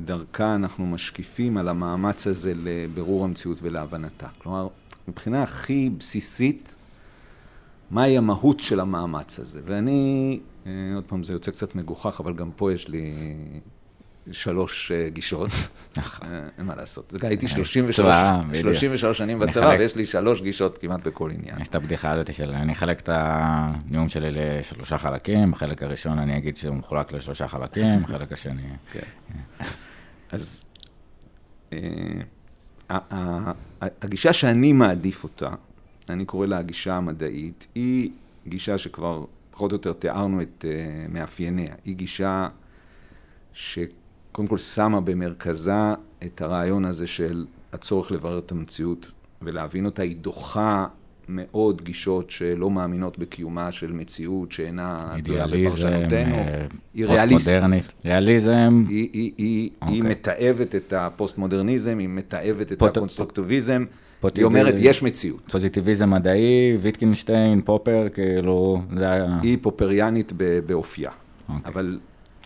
[0.00, 4.26] דרכה אנחנו משקיפים על המאמץ הזה לבירור המציאות ולהבנתה.
[4.38, 4.68] כלומר,
[5.08, 6.74] מבחינה הכי בסיסית,
[7.90, 9.60] מהי המהות של המאמץ הזה?
[9.64, 13.12] ואני, אה, עוד פעם, זה יוצא קצת מגוחך, אבל גם פה יש לי
[14.32, 15.50] שלוש אה, גישות.
[15.96, 16.28] נכון.
[16.28, 17.14] אה, אין מה לעשות.
[17.22, 17.48] הייתי
[18.62, 21.60] 33 שנים בצבא, ויש לי שלוש גישות כמעט בכל עניין.
[21.60, 26.38] יש את הבדיחה הזאת של, אני אחלק את הנאום שלי לשלושה חלקים, בחלק הראשון אני
[26.38, 28.62] אגיד שהוא מחולק לשלושה חלקים, בחלק השני...
[30.34, 30.64] אז
[33.80, 35.50] הגישה שאני מעדיף אותה,
[36.08, 38.10] אני קורא לה הגישה המדעית, היא
[38.46, 40.64] גישה שכבר פחות או יותר תיארנו את
[41.08, 41.74] מאפייניה.
[41.84, 42.48] היא גישה
[43.52, 43.78] ש...
[44.32, 45.72] קודם כל שמה במרכזה
[46.24, 49.12] את הרעיון הזה של הצורך לברר את המציאות
[49.42, 50.86] ולהבין אותה, היא דוחה
[51.28, 56.34] מאוד גישות שלא מאמינות בקיומה של מציאות שאינה תלויה בפרשנותנו.
[56.34, 57.94] אה, היא ריאליסטית.
[58.04, 58.84] ריאליזם.
[58.88, 59.86] היא, היא, היא, okay.
[59.86, 60.10] היא אוקיי.
[60.10, 62.96] מתעבת את הפוסט-מודרניזם, היא מתעבת את פוט...
[62.96, 63.84] הקונסטרוקטיביזם.
[64.20, 64.36] פוט...
[64.36, 65.40] היא אומרת, יש מציאות.
[65.50, 69.38] פוזיטיביזם מדעי, ויטגנשטיין, פופר, כאילו, זה היה...
[69.42, 70.32] היא פופריאנית
[70.66, 71.10] באופייה.
[71.10, 71.52] Okay.
[71.52, 71.72] אוקיי.
[71.72, 71.98] אבל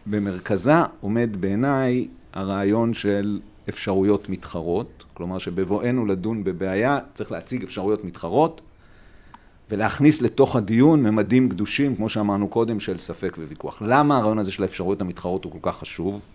[0.06, 8.60] במרכזה עומד בעיניי הרעיון של אפשרויות מתחרות, כלומר שבבואנו לדון בבעיה צריך להציג אפשרויות מתחרות
[9.70, 13.82] ולהכניס לתוך הדיון ממדים קדושים, כמו שאמרנו קודם, של ספק וויכוח.
[13.86, 16.26] למה הרעיון הזה של האפשרויות המתחרות הוא כל כך חשוב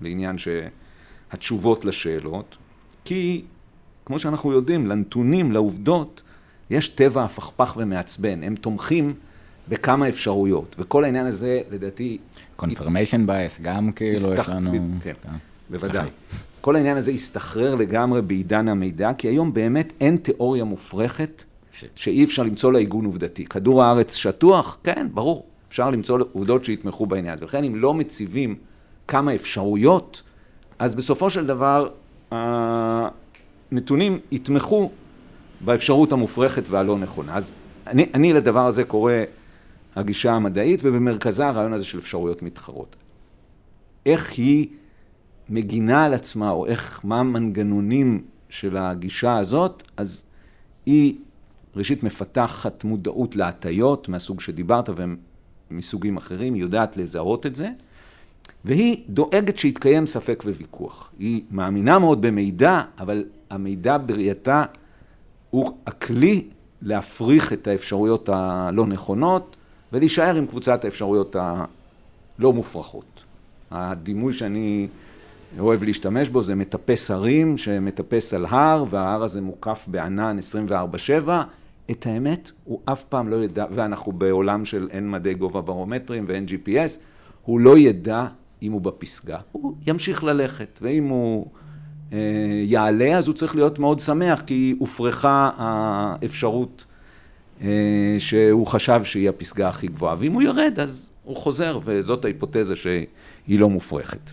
[0.00, 2.56] לעניין שהתשובות לשאלות?
[3.04, 3.44] כי
[4.04, 6.22] כמו שאנחנו יודעים, לנתונים, לעובדות,
[6.70, 9.14] יש טבע הפכפך ומעצבן, הם תומכים
[9.68, 12.18] בכמה אפשרויות, וכל העניין הזה, לדעתי...
[12.60, 14.42] confirmation bias, גם כאילו הסתח...
[14.42, 14.72] יש לנו...
[15.02, 15.30] כן, כן.
[15.70, 16.08] בוודאי.
[16.60, 21.44] כל העניין הזה הסתחרר לגמרי בעידן המידע, כי היום באמת אין תיאוריה מופרכת
[21.94, 23.44] שאי אפשר למצוא לה עיגון עובדתי.
[23.44, 24.78] כדור הארץ שטוח?
[24.82, 25.46] כן, ברור.
[25.68, 27.38] אפשר למצוא עובדות שיתמכו בעניין.
[27.40, 28.56] ולכן אם לא מציבים
[29.08, 30.22] כמה אפשרויות,
[30.78, 31.88] אז בסופו של דבר
[33.70, 34.90] הנתונים יתמכו
[35.60, 37.36] באפשרות המופרכת והלא נכונה.
[37.36, 37.52] אז
[37.86, 39.12] אני, אני לדבר הזה קורא
[39.96, 42.96] הגישה המדעית, ובמרכזה הרעיון הזה של אפשרויות מתחרות.
[44.06, 44.66] איך היא
[45.48, 50.24] מגינה על עצמה, או איך, מה המנגנונים של הגישה הזאת, אז
[50.86, 51.14] היא
[51.76, 54.88] ראשית מפתחת מודעות להטיות מהסוג שדיברת
[55.70, 57.70] ומסוגים אחרים, היא יודעת לזהות את זה,
[58.64, 61.10] והיא דואגת שיתקיים ספק וויכוח.
[61.18, 64.64] היא מאמינה מאוד במידע, אבל המידע בראייתה
[65.50, 66.44] הוא הכלי
[66.82, 69.56] להפריך את האפשרויות הלא נכונות,
[69.92, 73.24] ולהישאר עם קבוצת האפשרויות הלא מופרכות.
[73.70, 74.88] הדימוי שאני
[75.58, 81.28] אוהב להשתמש בו זה מטפס הרים שמטפס על הר וההר הזה מוקף בענן 24/7.
[81.90, 86.46] את האמת הוא אף פעם לא ידע, ואנחנו בעולם של אין מדי גובה ברומטרים ואין
[86.48, 87.00] GPS,
[87.42, 88.26] הוא לא ידע
[88.62, 91.46] אם הוא בפסגה, הוא ימשיך ללכת, ואם הוא
[92.12, 92.18] אה,
[92.64, 96.84] יעלה אז הוא צריך להיות מאוד שמח כי הופרכה האפשרות
[97.62, 102.76] אה, שהוא חשב שהיא הפסגה הכי גבוהה, ואם הוא ירד אז הוא חוזר, וזאת ההיפותזה
[102.76, 103.08] שהיא
[103.48, 104.30] לא מופרכת.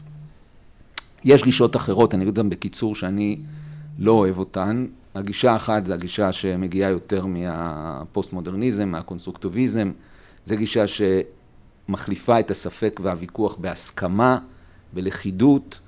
[1.25, 3.37] יש גישות אחרות, אני אגיד גם בקיצור שאני
[3.99, 4.85] לא אוהב אותן.
[5.15, 9.91] הגישה האחת זה הגישה שמגיעה יותר מהפוסט-מודרניזם, מהקונסטרוקטיביזם.
[10.45, 14.37] זו גישה שמחליפה את הספק והוויכוח בהסכמה,
[14.93, 15.79] בלכידות,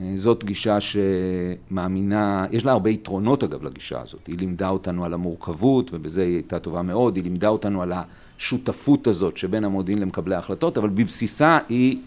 [0.00, 4.26] אה, זאת גישה שמאמינה, יש לה הרבה יתרונות אגב לגישה הזאת.
[4.26, 7.92] היא לימדה אותנו על המורכבות, ובזה היא הייתה טובה מאוד, היא לימדה אותנו על
[8.38, 11.98] השותפות הזאת שבין המודיעין למקבלי ההחלטות, אבל בבסיסה היא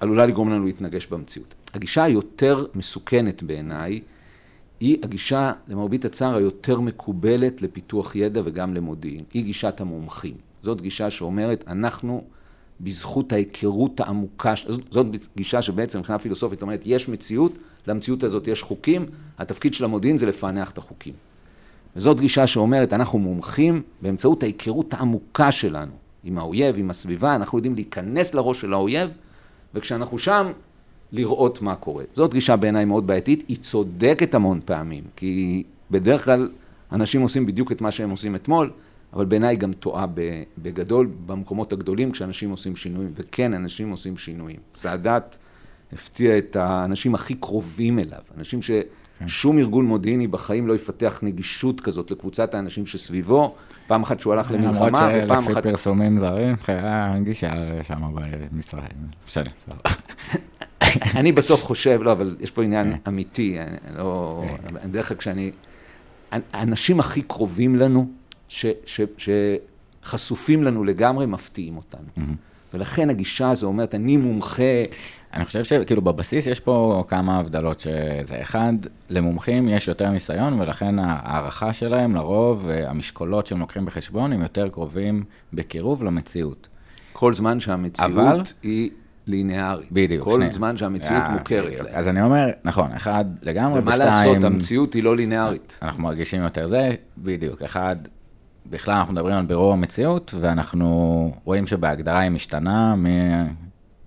[0.00, 1.54] עלולה לגרום לנו להתנגש במציאות.
[1.74, 4.00] הגישה היותר מסוכנת בעיניי,
[4.80, 9.24] היא הגישה, למרבית הצער, היותר מקובלת לפיתוח ידע וגם למודיעין.
[9.32, 10.34] היא גישת המומחים.
[10.62, 12.24] זאת גישה שאומרת, אנחנו,
[12.80, 14.54] בזכות ההיכרות העמוקה,
[14.90, 15.06] זאת
[15.36, 19.06] גישה שבעצם מבחינה פילוסופית אומרת, יש מציאות, למציאות הזאת יש חוקים,
[19.38, 21.14] התפקיד של המודיעין זה לפענח את החוקים.
[21.96, 25.92] וזאת גישה שאומרת, אנחנו מומחים באמצעות ההיכרות העמוקה שלנו
[26.24, 29.16] עם האויב, עם הסביבה, אנחנו יודעים להיכנס לראש של האויב,
[29.74, 30.52] וכשאנחנו שם,
[31.16, 32.04] לראות מה קורה.
[32.14, 36.48] זאת גישה בעיניי מאוד בעייתית, היא צודקת המון פעמים, כי בדרך כלל
[36.92, 38.70] אנשים עושים בדיוק את מה שהם עושים אתמול,
[39.12, 40.06] אבל בעיניי היא גם טועה
[40.58, 44.58] בגדול במקומות הגדולים כשאנשים עושים שינויים, וכן, אנשים עושים שינויים.
[44.74, 45.36] סאדאת
[45.92, 52.10] הפתיע את האנשים הכי קרובים אליו, אנשים ששום ארגון מודיעיני בחיים לא יפתח נגישות כזאת
[52.10, 53.54] לקבוצת האנשים שסביבו,
[53.86, 55.22] פעם אחת שהוא הלך למלחמה, ופעם אחת...
[55.22, 57.52] למרות שלפי פרסומים זרים, היה גישה
[57.82, 58.86] שם במצרים.
[59.26, 59.50] בסדר,
[61.16, 62.98] אני בסוף חושב, לא, אבל יש פה עניין כן.
[63.08, 63.58] אמיתי,
[63.96, 64.42] לא...
[64.82, 64.88] כן.
[64.88, 65.50] בדרך כלל כשאני...
[66.52, 68.08] האנשים הכי קרובים לנו,
[70.02, 72.26] שחשופים לנו לגמרי, מפתיעים אותנו.
[72.74, 74.62] ולכן הגישה הזו אומרת, אני מומחה...
[75.34, 78.42] אני חושב שכאילו בבסיס יש פה כמה הבדלות שזה.
[78.42, 78.72] אחד,
[79.08, 85.24] למומחים יש יותר ניסיון, ולכן ההערכה שלהם לרוב, המשקולות שהם לוקחים בחשבון, הם יותר קרובים
[85.52, 86.68] בקירוב למציאות.
[87.12, 88.42] כל זמן שהמציאות אבל...
[88.62, 88.90] היא
[89.26, 89.92] ליניארית.
[89.92, 90.24] בדיוק.
[90.24, 90.52] כל שני.
[90.52, 91.88] זמן שהמציאות yeah, מוכרת בדיוק.
[91.92, 95.78] אז אני אומר, נכון, אחד לגמרי, ומה לעשות, המציאות היא לא ליניארית.
[95.82, 97.62] אנחנו מרגישים יותר זה, בדיוק.
[97.62, 97.96] אחד,
[98.70, 102.94] בכלל אנחנו מדברים על בירור המציאות, ואנחנו רואים שבהגדרה היא משתנה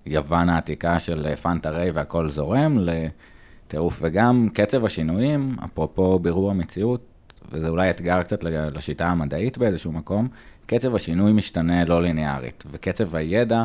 [0.06, 7.06] מיוון העתיקה של פנטה ריי והכל זורם, לטירוף, וגם קצב השינויים, אפרופו בירור המציאות,
[7.52, 10.28] וזה אולי אתגר קצת לשיטה המדעית באיזשהו מקום,
[10.66, 13.64] קצב השינוי משתנה לא ליניארית, וקצב הידע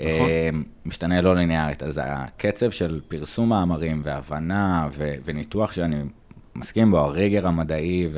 [0.00, 0.28] נכון.
[0.86, 1.82] משתנה לא ליניארית.
[1.82, 5.96] אז הקצב של פרסום מאמרים והבנה ו- וניתוח שאני
[6.54, 8.08] מסכים בו, הריגר המדעי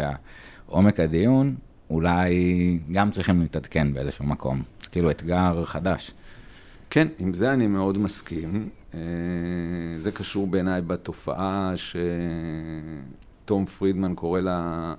[0.69, 1.55] ועומק הדיון,
[1.91, 4.63] אולי גם צריכים להתעדכן באיזשהו מקום.
[4.93, 6.11] כאילו אתגר חדש.
[6.91, 8.69] כן, עם זה אני מאוד מסכים.
[8.95, 9.01] אה,
[9.99, 11.73] זה קשור בעיניי בתופעה
[13.45, 14.95] שתום פרידמן קורא לה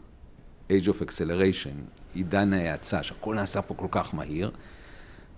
[0.69, 1.75] Age of Acceleration,
[2.13, 4.51] עידן ההאצה, שהכל נעשה פה כל כך מהיר.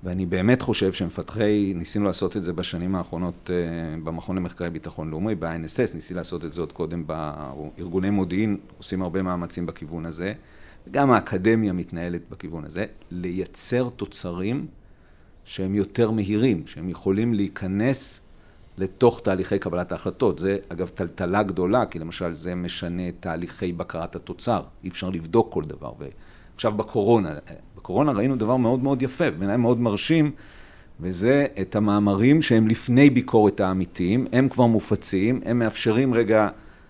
[0.03, 3.55] ואני באמת חושב שמפתחי, ניסינו לעשות את זה בשנים האחרונות אה,
[4.03, 9.21] במכון למחקרי ביטחון לאומי, ב-INSS, ניסי לעשות את זה עוד קודם בארגוני מודיעין, עושים הרבה
[9.21, 10.33] מאמצים בכיוון הזה,
[10.87, 14.67] וגם האקדמיה מתנהלת בכיוון הזה, לייצר תוצרים
[15.45, 18.21] שהם יותר מהירים, שהם יכולים להיכנס
[18.77, 20.39] לתוך תהליכי קבלת ההחלטות.
[20.39, 25.63] זה אגב טלטלה גדולה, כי למשל זה משנה תהליכי בקרת התוצר, אי אפשר לבדוק כל
[25.63, 25.91] דבר.
[25.99, 27.33] ועכשיו בקורונה,
[27.89, 30.31] בקורונה ראינו דבר מאוד מאוד יפה, בעיניי מאוד מרשים,
[30.99, 36.47] וזה את המאמרים שהם לפני ביקורת האמיתיים, הם כבר מופצים, הם מאפשרים רגע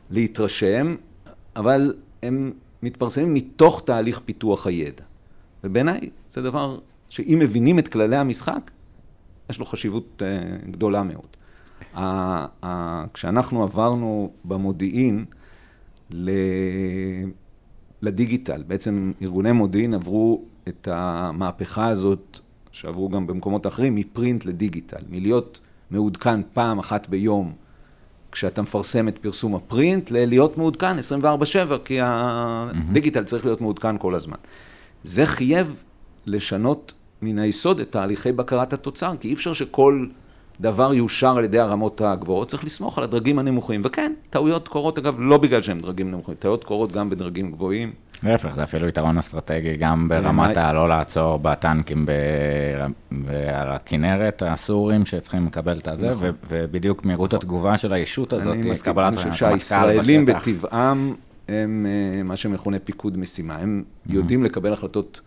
[0.09, 0.95] להתרשם,
[1.55, 1.93] אבל
[2.23, 2.51] הם
[2.83, 5.03] מתפרסמים מתוך תהליך פיתוח הידע.
[5.63, 6.79] ובעיניי זה דבר
[7.09, 8.71] שאם מבינים את כללי המשחק,
[9.49, 11.37] יש לו חשיבות uh, גדולה מאוד.
[13.13, 15.25] כשאנחנו עברנו במודיעין
[18.01, 22.39] לדיגיטל, בעצם ארגוני מודיעין עברו את המהפכה הזאת,
[22.71, 25.59] שעברו גם במקומות אחרים, מפרינט לדיגיטל, מלהיות
[25.91, 27.53] מעודכן פעם אחת ביום
[28.31, 34.37] כשאתה מפרסם את פרסום הפרינט, ללהיות מעודכן 24/7, כי הדיגיטל צריך להיות מעודכן כל הזמן.
[35.03, 35.83] זה חייב
[36.25, 40.05] לשנות מן היסוד את תהליכי בקרת התוצר, כי אי אפשר שכל
[40.61, 43.81] דבר יאושר על ידי הרמות הגבוהות, צריך לסמוך על הדרגים הנמוכים.
[43.83, 47.91] וכן, טעויות קורות, אגב, לא בגלל שהם דרגים נמוכים, טעויות קורות גם בדרגים גבוהים.
[48.23, 52.05] להפך, זה אפילו יתרון אסטרטגי גם ברמת הלא לעצור בטנקים
[53.11, 56.29] ועל הכנרת, הסורים שצריכים לקבל את הזה, נכון.
[56.49, 57.39] ובדיוק מהירות נכון.
[57.39, 61.15] התגובה של הישות הזאת, אני מסכים, אני חושב שהישראלים בטבעם
[61.47, 65.21] הם אה, מה שמכונה פיקוד משימה, הם יודעים לקבל החלטות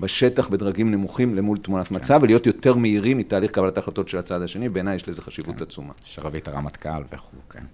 [0.00, 2.24] בשטח בדרגים נמוכים למול תמונת מצב, כן.
[2.24, 5.62] ולהיות יותר מהירים מתהליך קבלת ההחלטות של הצד השני, בעיניי יש לזה חשיבות כן.
[5.62, 5.92] עצומה.
[6.04, 7.64] שרביט הרמטכ"ל וכו', כן.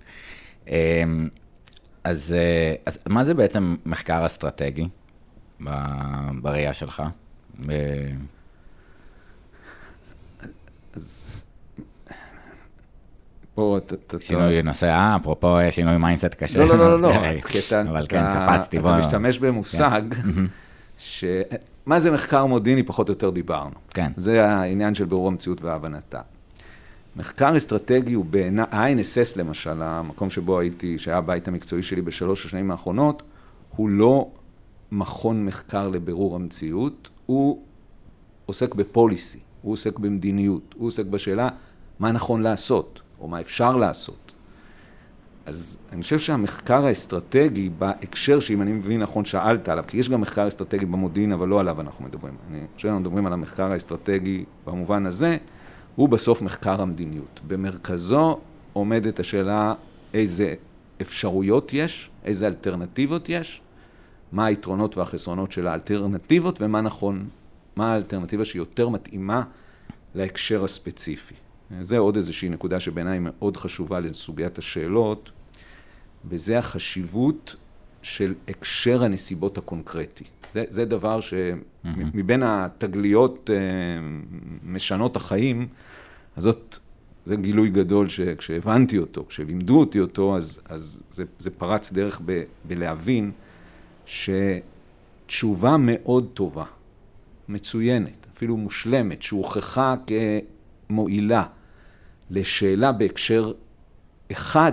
[0.69, 1.29] אמ,
[2.05, 4.89] אז, אה, אז מה זה בעצם מחקר אסטרטגי
[6.41, 7.03] בראייה שלך?
[7.67, 7.73] ב...
[10.95, 11.43] אז
[13.55, 14.17] פה אתה...
[14.21, 16.59] שינוי נושא, אה, אפרופו שינוי mindset קשה.
[16.59, 17.11] לא, לא, לא, לא,
[17.69, 17.81] אתה...
[17.81, 18.89] אבל כן, קפצתי בו.
[18.89, 20.45] אתה משתמש במושג כן.
[20.99, 21.25] ש...
[21.87, 23.75] מה זה מחקר מודיעיני, פחות או יותר דיברנו.
[23.91, 24.13] כן.
[24.17, 26.21] זה העניין של בירור המציאות והבנתה.
[27.17, 32.71] מחקר אסטרטגי הוא בעיניי, ה-INSS למשל, המקום שבו הייתי, שהיה הבית המקצועי שלי בשלוש השנים
[32.71, 33.23] האחרונות,
[33.77, 34.29] הוא לא
[34.93, 37.63] מכון מחקר לבירור המציאות, הוא
[38.47, 41.49] עוסק בפוליסי, הוא עוסק במדיניות, הוא עוסק בשאלה
[41.99, 44.24] מה נכון לעשות, או מה אפשר לעשות.
[45.47, 50.21] אז אני חושב שהמחקר האסטרטגי בהקשר שאם אני מבין נכון שאלת עליו, כי יש גם
[50.21, 52.35] מחקר אסטרטגי במודיעין, אבל לא עליו אנחנו מדברים.
[52.51, 55.37] אני חושב שאנחנו מדברים על המחקר האסטרטגי במובן הזה,
[55.97, 57.41] הוא בסוף מחקר המדיניות.
[57.47, 58.41] במרכזו
[58.73, 59.75] עומדת השאלה
[60.15, 60.55] איזה
[61.03, 63.63] אפשרויות יש, איזה אלטרנטיבות יש,
[64.33, 67.29] מה היתרונות והחסרונות של האלטרנטיבות ומה נכון,
[67.77, 69.43] מה האלטרנטיבה שיותר מתאימה
[70.15, 71.35] להקשר הספציפי.
[71.81, 75.31] זה עוד איזושהי נקודה שבעיניי מאוד חשובה לסוגיית השאלות,
[76.29, 77.57] וזה החשיבות
[78.03, 80.25] של הקשר הנסיבות הקונקרטי.
[80.53, 82.47] זה, זה דבר שמבין mm-hmm.
[82.47, 83.57] התגליות אה,
[84.63, 85.69] משנות החיים,
[86.37, 86.79] אז זאת,
[87.25, 92.43] זה גילוי גדול שכשהבנתי אותו, כשלימדו אותי אותו, אז, אז זה, זה פרץ דרך ב,
[92.65, 93.31] בלהבין
[94.07, 96.65] שתשובה מאוד טובה,
[97.49, 99.95] מצוינת, אפילו מושלמת, שהוכחה
[100.89, 101.45] כמועילה
[102.31, 103.53] לשאלה בהקשר
[104.33, 104.73] אחד,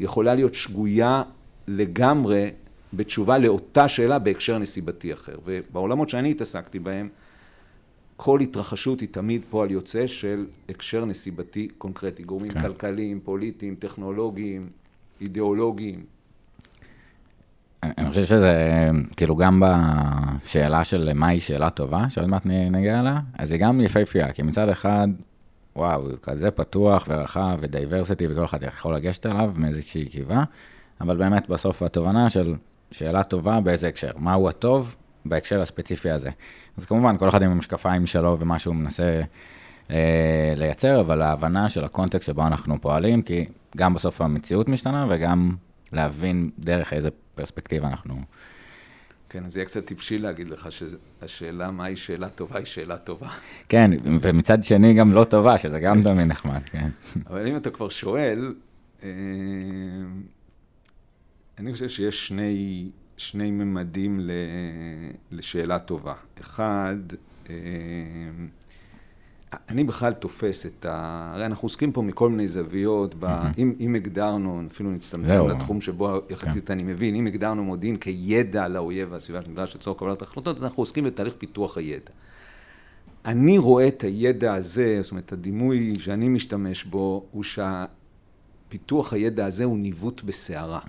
[0.00, 1.22] יכולה להיות שגויה
[1.68, 2.50] לגמרי
[2.92, 5.36] בתשובה לאותה שאלה בהקשר נסיבתי אחר.
[5.44, 7.08] ובעולמות שאני התעסקתי בהם,
[8.16, 12.22] כל התרחשות היא תמיד פועל יוצא של הקשר נסיבתי קונקרטי.
[12.22, 12.60] גורמים כן.
[12.60, 14.68] כלכליים, פוליטיים, טכנולוגיים,
[15.20, 16.04] אידיאולוגיים.
[17.82, 23.52] אני חושב שזה, כאילו גם בשאלה של מהי שאלה טובה, שעוד מעט נגיע אליה, אז
[23.52, 25.08] היא גם יפהפייה, כי מצד אחד,
[25.76, 30.44] וואו, הוא כזה פתוח ורחב ודייברסיטי, וכל אחד יכול לגשת אליו מאיזושהי קיבה,
[31.00, 32.54] אבל באמת בסוף התובנה של
[32.90, 36.30] שאלה טובה באיזה הקשר, מהו הטוב בהקשר הספציפי הזה.
[36.76, 39.22] אז כמובן, כל אחד עם המשקפיים שלו ומה שהוא מנסה
[39.90, 43.44] אה, לייצר, אבל ההבנה של הקונטקסט שבו אנחנו פועלים, כי
[43.76, 45.56] גם בסוף המציאות משתנה וגם
[45.92, 48.14] להבין דרך איזה פרספקטיבה אנחנו...
[49.36, 53.28] כן, אז יהיה קצת טיפשי להגיד לך שהשאלה מהי שאלה טובה היא שאלה טובה.
[53.68, 56.88] כן, ומצד שני גם לא טובה, שזה גם תמיד נחמד, כן.
[57.26, 58.54] אבל אם אתה כבר שואל,
[59.02, 59.08] אה,
[61.58, 64.20] אני חושב שיש שני, שני ממדים
[65.30, 66.14] לשאלה טובה.
[66.40, 66.96] אחד,
[67.50, 67.54] אה,
[69.68, 71.30] אני בכלל תופס את ה...
[71.34, 73.24] הרי אנחנו עוסקים פה מכל מיני זוויות, ב...
[73.24, 73.58] mm-hmm.
[73.58, 76.72] אם, אם הגדרנו, אפילו נצטמצם לתחום שבו יחסית כן.
[76.72, 81.34] אני מבין, אם הגדרנו מודיעין כידע לאויב והסביבה שנדרש לצורך קבלת החלטות, אנחנו עוסקים בתהליך
[81.38, 82.10] פיתוח הידע.
[83.24, 89.64] אני רואה את הידע הזה, זאת אומרת, הדימוי שאני משתמש בו, הוא שהפיתוח הידע הזה
[89.64, 90.80] הוא ניווט בסערה.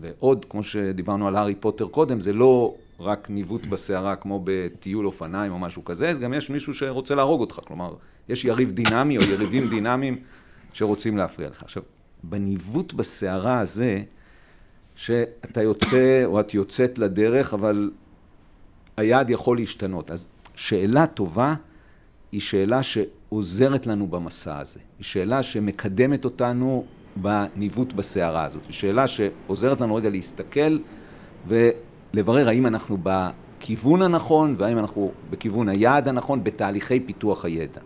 [0.00, 5.52] ועוד, כמו שדיברנו על הארי פוטר קודם, זה לא רק ניווט בסערה כמו בטיול אופניים
[5.52, 7.60] או משהו כזה, גם יש מישהו שרוצה להרוג אותך.
[7.64, 7.94] כלומר,
[8.28, 10.18] יש יריב דינמי או יריבים דינמיים
[10.72, 11.62] שרוצים להפריע לך.
[11.62, 11.82] עכשיו,
[12.22, 14.02] בניווט בסערה הזה,
[14.94, 17.90] שאתה יוצא או את יוצאת לדרך, אבל
[18.96, 20.10] היעד יכול להשתנות.
[20.10, 21.54] אז שאלה טובה
[22.32, 24.80] היא שאלה שעוזרת לנו במסע הזה.
[24.98, 26.84] היא שאלה שמקדמת אותנו
[27.16, 28.62] בניווט בסערה הזאת.
[28.66, 30.78] היא שאלה שעוזרת לנו רגע להסתכל
[32.16, 37.80] ולברר האם אנחנו בכיוון הנכון והאם אנחנו בכיוון היעד הנכון בתהליכי פיתוח הידע.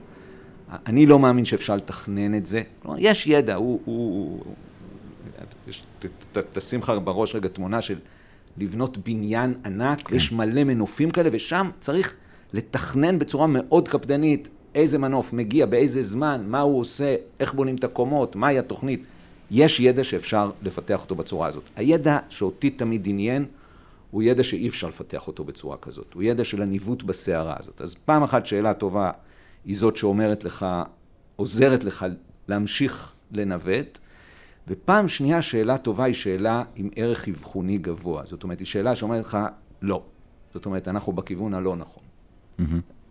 [0.86, 2.62] אני לא מאמין שאפשר לתכנן את זה.
[2.82, 3.80] כלומר, יש ידע, הוא...
[3.84, 4.40] הוא
[5.68, 7.98] יש, ת, ת, תשים לך בראש רגע תמונה של
[8.58, 10.16] לבנות בניין ענק, כן.
[10.16, 12.16] יש מלא מנופים כאלה, ושם צריך
[12.52, 17.84] לתכנן בצורה מאוד קפדנית איזה מנוף מגיע, באיזה זמן, מה הוא עושה, איך בונים את
[17.84, 19.06] הקומות, מהי התוכנית.
[19.50, 21.70] יש ידע שאפשר לפתח אותו בצורה הזאת.
[21.76, 23.44] הידע שאותי תמיד עניין,
[24.10, 26.14] הוא ידע שאי אפשר לפתח אותו בצורה כזאת.
[26.14, 27.80] הוא ידע של הניווט בסערה הזאת.
[27.80, 29.10] אז פעם אחת שאלה טובה
[29.64, 30.66] היא זאת שאומרת לך,
[31.36, 32.06] עוזרת לך
[32.48, 33.98] להמשיך לנווט,
[34.68, 38.22] ופעם שנייה שאלה טובה היא שאלה עם ערך אבחוני גבוה.
[38.26, 39.38] זאת אומרת, היא שאלה שאומרת לך,
[39.82, 40.02] לא.
[40.54, 42.02] זאת אומרת, אנחנו בכיוון הלא נכון.
[42.60, 42.62] Mm-hmm.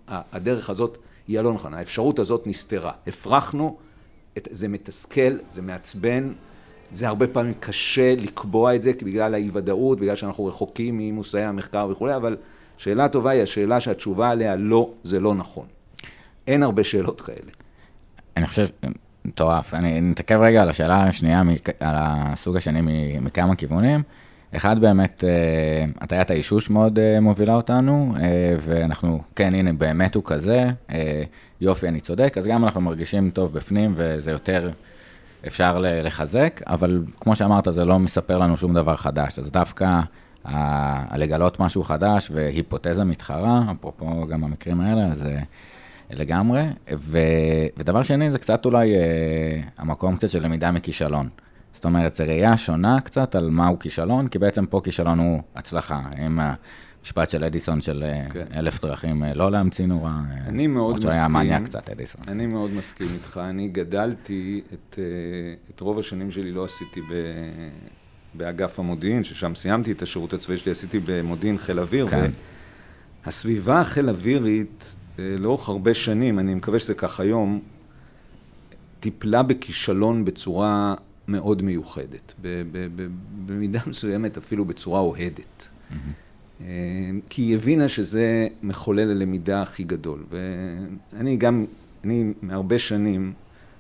[0.07, 0.97] הדרך הזאת
[1.27, 1.77] היא הלא נכונה.
[1.77, 2.91] האפשרות הזאת נסתרה.
[3.07, 3.77] הפרחנו,
[4.49, 6.33] זה מתסכל, זה מעצבן,
[6.91, 12.15] זה הרבה פעמים קשה לקבוע את זה בגלל האי-ודאות, בגלל שאנחנו רחוקים ממושאי המחקר וכולי,
[12.15, 12.37] אבל
[12.77, 15.65] שאלה טובה היא השאלה שהתשובה עליה לא, זה לא נכון.
[16.47, 17.51] אין הרבה שאלות כאלה.
[18.37, 18.65] אני חושב,
[19.25, 19.73] מטורף.
[19.73, 21.41] אני נתעכב רגע על השאלה השנייה,
[21.79, 22.81] על הסוג השני
[23.21, 24.01] מכמה כיוונים.
[24.55, 30.23] אחד באמת, אה, הטיית האישוש מאוד אה, מובילה אותנו, אה, ואנחנו, כן, הנה, באמת הוא
[30.25, 30.67] כזה,
[31.61, 34.69] יופי, אני צודק, אז גם אנחנו מרגישים טוב בפנים, וזה יותר
[35.47, 39.99] אפשר לחזק, אבל כמו שאמרת, זה לא מספר לנו שום דבר חדש, אז דווקא
[41.15, 45.27] לגלות משהו חדש והיפותזה מתחרה, אפרופו גם המקרים האלה, אז
[46.09, 46.63] לגמרי.
[46.97, 47.17] ו,
[47.77, 51.29] ודבר שני, זה קצת אולי אה, המקום קצת של למידה מכישלון.
[51.73, 56.01] זאת אומרת, זו ראייה שונה קצת על מהו כישלון, כי בעצם פה כישלון הוא הצלחה.
[56.17, 56.39] עם
[57.01, 58.45] המשפט של אדיסון של אה, כן.
[58.53, 60.09] אלף דרכים אה, לא להמציא נורא.
[60.09, 61.11] אה, אני מאוד מסכים.
[61.11, 62.21] שהוא היה מניאק קצת, אדיסון.
[62.27, 63.39] אני מאוד מסכים איתך.
[63.43, 64.99] אני גדלתי, את,
[65.75, 67.13] את רוב השנים שלי לא עשיתי ב...
[68.33, 72.31] באגף המודיעין, ששם סיימתי את השירות הצבאי שלי, עשיתי במודיעין חיל אוויר, כן.
[73.25, 77.59] והסביבה החיל אווירית, לאורך הרבה שנים, אני מקווה שזה כך היום,
[78.99, 80.93] טיפלה בכישלון בצורה
[81.27, 82.33] מאוד מיוחדת,
[83.45, 85.67] במידה מסוימת אפילו בצורה אוהדת.
[85.91, 85.95] Mm-hmm.
[87.29, 90.23] כי היא הבינה שזה מחולל הלמידה הכי גדול.
[90.29, 91.65] ואני גם,
[92.03, 93.33] אני מהרבה שנים,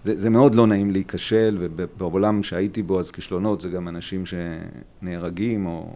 [0.03, 5.65] זה, זה מאוד לא נעים להיכשל, ובעולם שהייתי בו אז כישלונות זה גם אנשים שנהרגים
[5.65, 5.95] או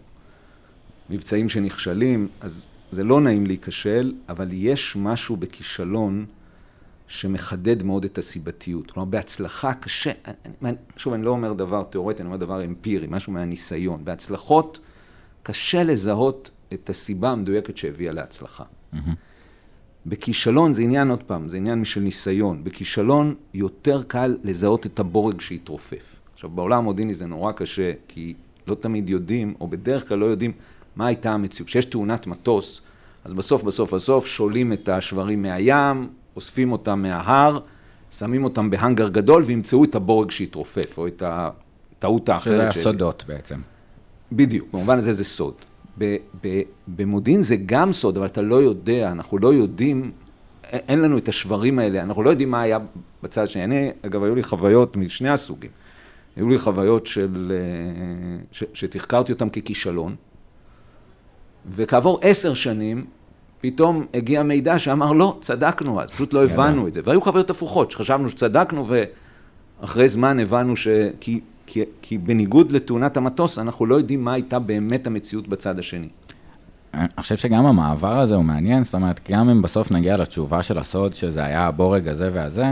[1.10, 6.26] מבצעים שנכשלים, אז זה לא נעים להיכשל, אבל יש משהו בכישלון
[7.08, 8.90] שמחדד מאוד את הסיבתיות.
[8.90, 10.12] כלומר, בהצלחה קשה,
[10.62, 14.04] אני, שוב, אני לא אומר דבר תיאורטי, אני אומר דבר אמפירי, משהו מהניסיון.
[14.04, 14.78] בהצלחות
[15.42, 18.64] קשה לזהות את הסיבה המדויקת שהביאה להצלחה.
[18.64, 18.98] Mm-hmm.
[20.06, 22.64] בכישלון זה עניין, עוד פעם, זה עניין של ניסיון.
[22.64, 26.20] בכישלון יותר קל לזהות את הבורג שהתרופף.
[26.34, 28.34] עכשיו, בעולם המודיעיני זה נורא קשה, כי
[28.66, 30.52] לא תמיד יודעים, או בדרך כלל לא יודעים,
[30.96, 31.68] מה הייתה המציאות.
[31.68, 32.80] כשיש תאונת מטוס,
[33.24, 37.58] אז בסוף, בסוף, בסוף, שולים את השברים מהים, אוספים אותם מההר,
[38.10, 42.72] שמים אותם בהאנגר גדול וימצאו את הבורג שהתרופף, או את הטעות האחרת.
[42.72, 43.60] שזה הסודות בעצם.
[44.32, 45.54] בדיוק, במובן הזה זה סוד.
[46.88, 50.12] במודיעין זה גם סוד, אבל אתה לא יודע, אנחנו לא יודעים,
[50.72, 52.78] אין לנו את השברים האלה, אנחנו לא יודעים מה היה
[53.22, 53.64] בצד השני.
[53.64, 55.70] אני, אגב, היו לי חוויות משני הסוגים.
[56.36, 60.14] היו לי חוויות של, אה, ש, שתחקרתי אותם ככישלון,
[61.70, 63.04] וכעבור עשר שנים
[63.60, 67.00] פתאום הגיע מידע שאמר, לא, צדקנו אז, פשוט לא הבנו את זה.
[67.04, 68.86] והיו חוויות הפוכות, שחשבנו שצדקנו,
[69.80, 70.88] ואחרי זמן הבנו ש...
[71.20, 76.08] כי, כי, כי בניגוד לתאונת המטוס, אנחנו לא יודעים מה הייתה באמת המציאות בצד השני.
[76.94, 80.78] אני חושב שגם המעבר הזה הוא מעניין, זאת אומרת, גם אם בסוף נגיע לתשובה של
[80.78, 82.66] הסוד, שזה היה הבורג הזה והזה,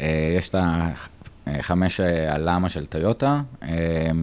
[0.00, 0.54] אה, יש את
[1.46, 3.68] החמש אה, הלמה של טויוטה, אה,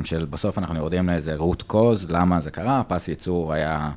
[0.03, 3.91] של בסוף אנחנו יורדים לאיזה root cause, למה זה קרה, פס ייצור היה...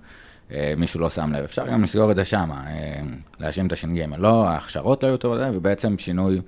[0.77, 2.51] מישהו לא שם לב, אפשר גם לסגור את זה שם,
[3.41, 4.05] להאשים את הש"ג.
[4.19, 6.41] לא, ההכשרות לא היו טובות, ובעצם שינוי...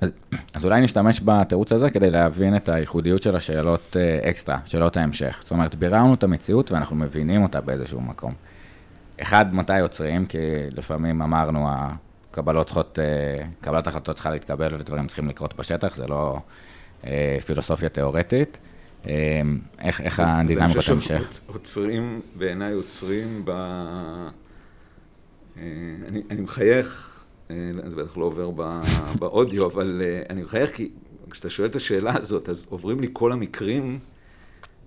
[0.00, 0.10] אז,
[0.54, 5.38] אז אולי נשתמש בתירוץ הזה כדי להבין את הייחודיות של השאלות אה, אקסטרה, שאלות ההמשך.
[5.40, 8.34] זאת אומרת, ביררנו את המציאות ואנחנו מבינים אותה באיזשהו מקום.
[9.22, 10.26] אחד, מתי יוצרים?
[10.26, 10.38] כי
[10.70, 12.98] לפעמים אמרנו, הקבלות צריכות,
[13.60, 16.38] קבלת החלטות צריכה להתקבל ודברים צריכים לקרות בשטח, זה לא
[17.46, 18.58] פילוסופיה תיאורטית.
[19.06, 21.40] אמ, איך, איך הדינמיקות המשך?
[21.46, 23.50] עוצרים, בעיניי עוצרים ב...
[23.50, 24.28] אה,
[26.08, 27.19] אני, אני מחייך, אה,
[27.86, 28.50] זה בטח לא עובר
[29.18, 30.90] באודיו, אבל אה, אני מחייך כי
[31.30, 33.98] כשאתה שואל את השאלה הזאת, אז עוברים לי כל המקרים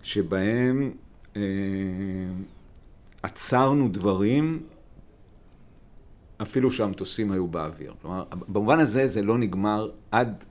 [0.02, 0.92] שבהם
[1.36, 1.42] אה,
[3.24, 4.64] עצרנו דברים
[6.42, 7.94] אפילו שהמטוסים היו באוויר.
[8.02, 10.44] כלומר, במובן הזה זה לא נגמר עד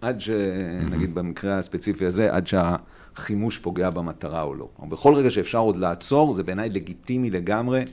[0.00, 4.68] עד שנגיד במקרה הספציפי הזה, עד שהחימוש פוגע במטרה או לא.
[4.88, 7.84] בכל רגע שאפשר עוד לעצור, זה בעיניי לגיטימי לגמרי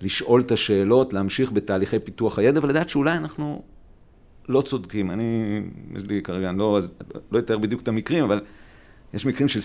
[0.00, 3.62] לשאול את השאלות, להמשיך בתהליכי פיתוח הידע ולדעת שאולי אנחנו
[4.48, 5.10] לא צודקים.
[5.10, 5.60] אני,
[5.96, 6.80] יש לי כרגע, אני לא,
[7.32, 8.40] לא אתאר בדיוק את המקרים, אבל
[9.14, 9.60] יש מקרים של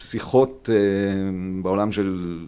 [0.00, 0.76] שיחות אה,
[1.62, 2.38] בעולם של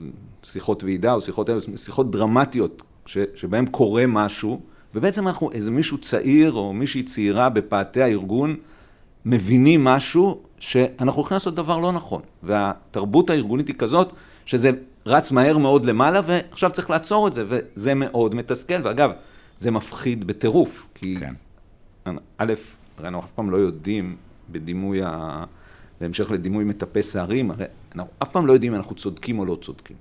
[0.42, 4.60] שיחות ועידה או שיחות, שיחות דרמטיות, ש, שבהן קורה משהו.
[4.94, 8.56] ובעצם אנחנו, איזה מישהו צעיר או מישהי צעירה בפאתי הארגון,
[9.24, 12.22] מבינים משהו שאנחנו הולכים לעשות דבר לא נכון.
[12.42, 14.12] והתרבות הארגונית היא כזאת,
[14.46, 14.70] שזה
[15.06, 18.80] רץ מהר מאוד למעלה, ועכשיו צריך לעצור את זה, וזה מאוד מתסכל.
[18.84, 19.10] ואגב,
[19.58, 21.34] זה מפחיד בטירוף, כי כן.
[22.38, 22.52] א',
[22.98, 24.16] הרי אנחנו אף פעם לא יודעים
[24.50, 25.44] בדימוי ה...
[26.00, 29.58] בהמשך לדימוי מטפס הערים, הרי אנחנו אף פעם לא יודעים אם אנחנו צודקים או לא
[29.60, 29.96] צודקים.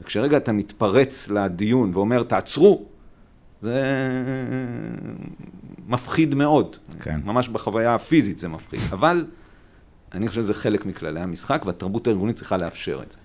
[0.00, 2.84] וכשרגע אתה מתפרץ לדיון ואומר, תעצרו,
[3.60, 3.82] זה
[5.88, 6.76] מפחיד מאוד.
[7.00, 7.20] כן.
[7.24, 8.80] ממש בחוויה הפיזית זה מפחיד.
[8.92, 9.26] אבל
[10.12, 13.18] אני חושב שזה חלק מכללי המשחק, והתרבות הארגונית צריכה לאפשר את זה.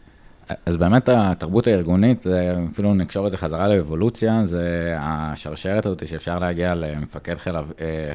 [0.65, 2.25] אז באמת התרבות הארגונית,
[2.71, 7.61] אפילו נקשור את זה חזרה לאבולוציה, זה השרשרת הזאת שאפשר להגיע למפקד חיל, אה,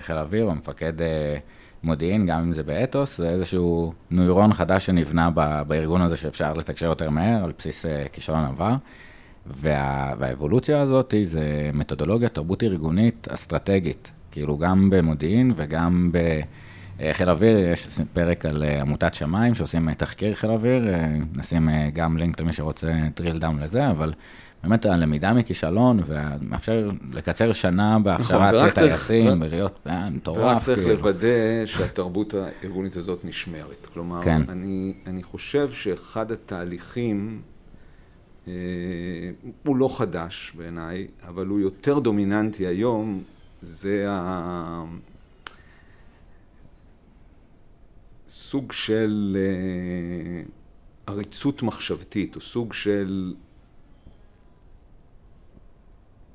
[0.01, 1.37] חיל אוויר או מפקד אה,
[1.83, 5.31] מודיעין, גם אם זה באתוס, זה איזשהו נוירון חדש שנבנה
[5.66, 8.74] בארגון הזה שאפשר לתקשר יותר מהר על בסיס אה, כישרון עבר.
[9.47, 16.11] וה, והאבולוציה הזאת זה מתודולוגיה תרבות ארגונית אסטרטגית, כאילו גם במודיעין וגם
[17.01, 21.88] בחיל אוויר, יש פרק על אה, עמותת שמיים שעושים תחקיר חיל אוויר, אה, נשים אה,
[21.92, 24.12] גם לינק למי שרוצה drill down לזה, אבל
[24.62, 28.74] באמת הלמידה מכישלון, ומאפשר לקצר שנה בהכשרת צריך-
[29.09, 30.62] טייסים, ולהיות אה, ורק מטורף.
[30.62, 30.94] צריך כאילו.
[30.94, 33.86] לוודא שהתרבות הארגונית הזאת נשמרת.
[33.94, 34.42] כלומר, כן.
[34.49, 37.40] אני, אני חושב שאחד התהליכים,
[38.49, 38.53] אה,
[39.66, 43.22] הוא לא חדש בעיניי, אבל הוא יותר דומיננטי היום,
[43.62, 44.84] זה ה...
[48.29, 50.43] סוג של אה,
[51.07, 53.35] עריצות מחשבתית, או סוג של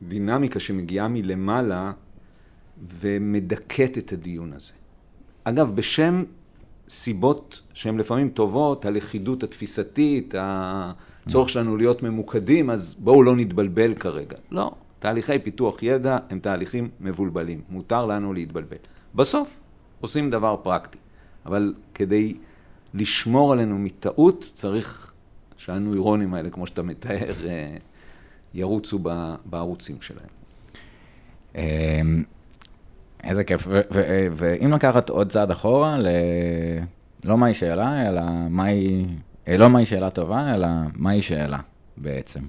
[0.01, 1.91] דינמיקה שמגיעה מלמעלה
[2.89, 4.73] ומדכאת את הדיון הזה.
[5.43, 6.23] אגב, בשם
[6.89, 14.37] סיבות שהן לפעמים טובות, הלכידות התפיסתית, הצורך שלנו להיות ממוקדים, אז בואו לא נתבלבל כרגע.
[14.51, 18.77] לא, תהליכי פיתוח ידע הם תהליכים מבולבלים, מותר לנו להתבלבל.
[19.15, 19.59] בסוף
[20.01, 20.97] עושים דבר פרקטי,
[21.45, 22.37] אבל כדי
[22.93, 25.13] לשמור עלינו מטעות, צריך
[25.57, 27.67] שהנוירונים האלה, כמו שאתה מתאר, אה,
[28.53, 28.99] ירוצו
[29.45, 30.29] בערוצים שלהם.
[31.55, 32.23] אמ,
[33.23, 33.67] איזה כיף.
[33.67, 36.07] ו- ואם לקחת עוד צעד אחורה, ל...
[37.23, 39.05] לא מהי שאלה, אלא מהי...
[39.47, 41.59] אה, לא מהי שאלה טובה, אלא מהי שאלה
[41.97, 42.39] בעצם.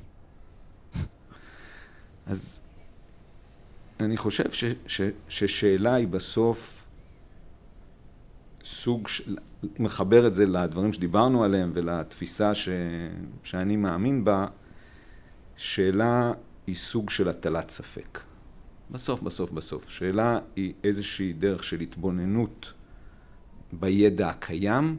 [2.26, 2.60] אז
[4.00, 6.83] אני חושב ש, ש, ששאלה היא בסוף
[8.64, 9.36] סוג של...
[9.80, 12.68] אם מחבר את זה לדברים שדיברנו עליהם ולתפיסה ש,
[13.42, 14.46] שאני מאמין בה,
[15.56, 16.32] שאלה
[16.66, 18.20] היא סוג של הטלת ספק.
[18.90, 19.88] בסוף, בסוף, בסוף.
[19.88, 22.72] שאלה היא איזושהי דרך של התבוננות
[23.72, 24.96] בידע הקיים,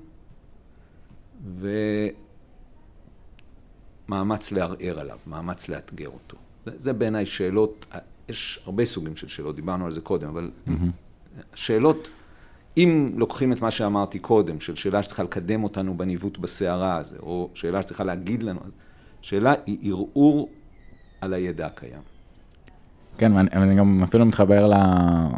[4.10, 6.38] ומאמץ לערער עליו, מאמץ לאתגר אותו.
[6.66, 7.86] זה, זה בעיניי שאלות,
[8.30, 10.52] יש הרבה סוגים של שאלות, דיברנו על זה קודם, אבל
[11.56, 12.10] שאלות,
[12.78, 17.50] אם לוקחים את מה שאמרתי קודם, של שאלה שצריכה לקדם אותנו בניווט בסערה הזה, או
[17.54, 18.60] שאלה שצריכה להגיד לנו,
[19.22, 20.50] שאלה היא ערעור
[21.22, 22.16] על הידע הקיים.
[23.18, 24.74] כן, ואני, ואני גם אפילו מתחבר ל...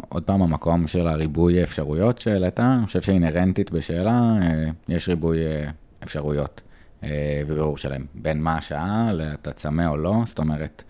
[0.08, 5.70] עוד פעם, המקום של הריבוי אפשרויות שהעלית, אני חושב שאינהרנטית בשאלה, אה, יש ריבוי אה,
[6.02, 6.60] אפשרויות
[7.04, 8.06] אה, ובירור שלהם.
[8.14, 10.82] בין מה השעה לאתה צמא או לא, זאת אומרת,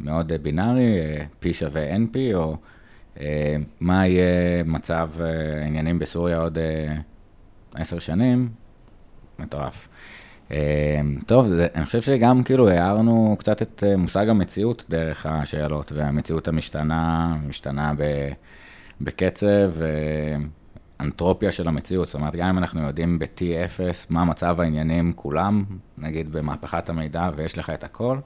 [0.00, 0.98] מאוד בינארי,
[1.42, 2.56] P שווה NP, או
[3.80, 6.94] מה יהיה מצב אה, העניינים בסוריה עוד אה,
[7.74, 8.48] עשר שנים,
[9.38, 9.88] מטורף.
[10.50, 16.48] אה, טוב, אני חושב שגם כאילו הערנו קצת את אה, מושג המציאות דרך השאלות, והמציאות
[16.48, 17.92] המשתנה, משתנה
[19.00, 19.72] בקצב,
[21.00, 25.64] אנטרופיה של המציאות, זאת אומרת, גם אם אנחנו יודעים ב-T0 מה מצב העניינים כולם,
[25.98, 28.18] נגיד במהפכת המידע ויש לך את הכל,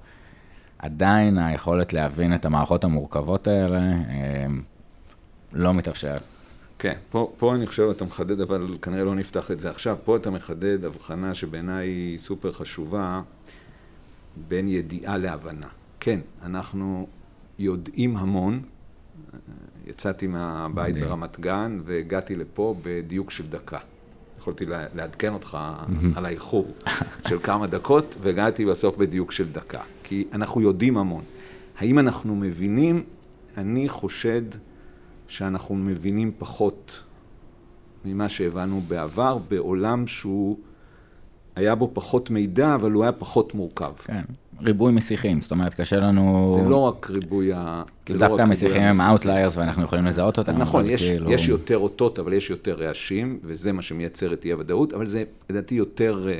[0.78, 4.46] עדיין היכולת להבין את המערכות המורכבות האלה אה,
[5.52, 6.16] לא מתאפשר.
[6.78, 9.96] כן, פה, פה אני חושב, אתה מחדד, אבל כנראה לא נפתח את זה עכשיו.
[10.04, 13.22] פה אתה מחדד הבחנה שבעיניי היא סופר חשובה
[14.48, 15.66] בין ידיעה להבנה.
[16.00, 17.06] כן, אנחנו
[17.58, 18.62] יודעים המון.
[19.86, 21.04] יצאתי מהבית מדהים.
[21.08, 23.78] ברמת גן והגעתי לפה בדיוק של דקה.
[24.38, 25.58] יכולתי לה- לעדכן אותך
[26.14, 26.74] על האיחור
[27.28, 29.80] של כמה דקות, והגעתי בסוף בדיוק של דקה.
[30.02, 31.24] כי אנחנו יודעים המון.
[31.78, 33.04] האם אנחנו מבינים?
[33.56, 34.42] אני חושד
[35.28, 37.02] שאנחנו מבינים פחות
[38.04, 40.56] ממה שהבנו בעבר, בעולם שהוא,
[41.56, 43.92] היה בו פחות מידע, אבל הוא היה פחות מורכב.
[44.04, 44.22] כן,
[44.60, 46.56] ריבוי מסיחים, זאת אומרת, קשה לנו...
[46.62, 47.82] זה לא רק ריבוי ה...
[48.04, 49.00] כאילו דווקא המסיחים הם.
[49.00, 50.50] Outliers ואנחנו יכולים לזהות אותם.
[50.50, 54.44] אז נכון, יש, כאילו- יש יותר אותות, אבל יש יותר רעשים, וזה מה שמייצר את
[54.44, 56.34] אי-הוודאות, אבל זה לדעתי יותר, אה,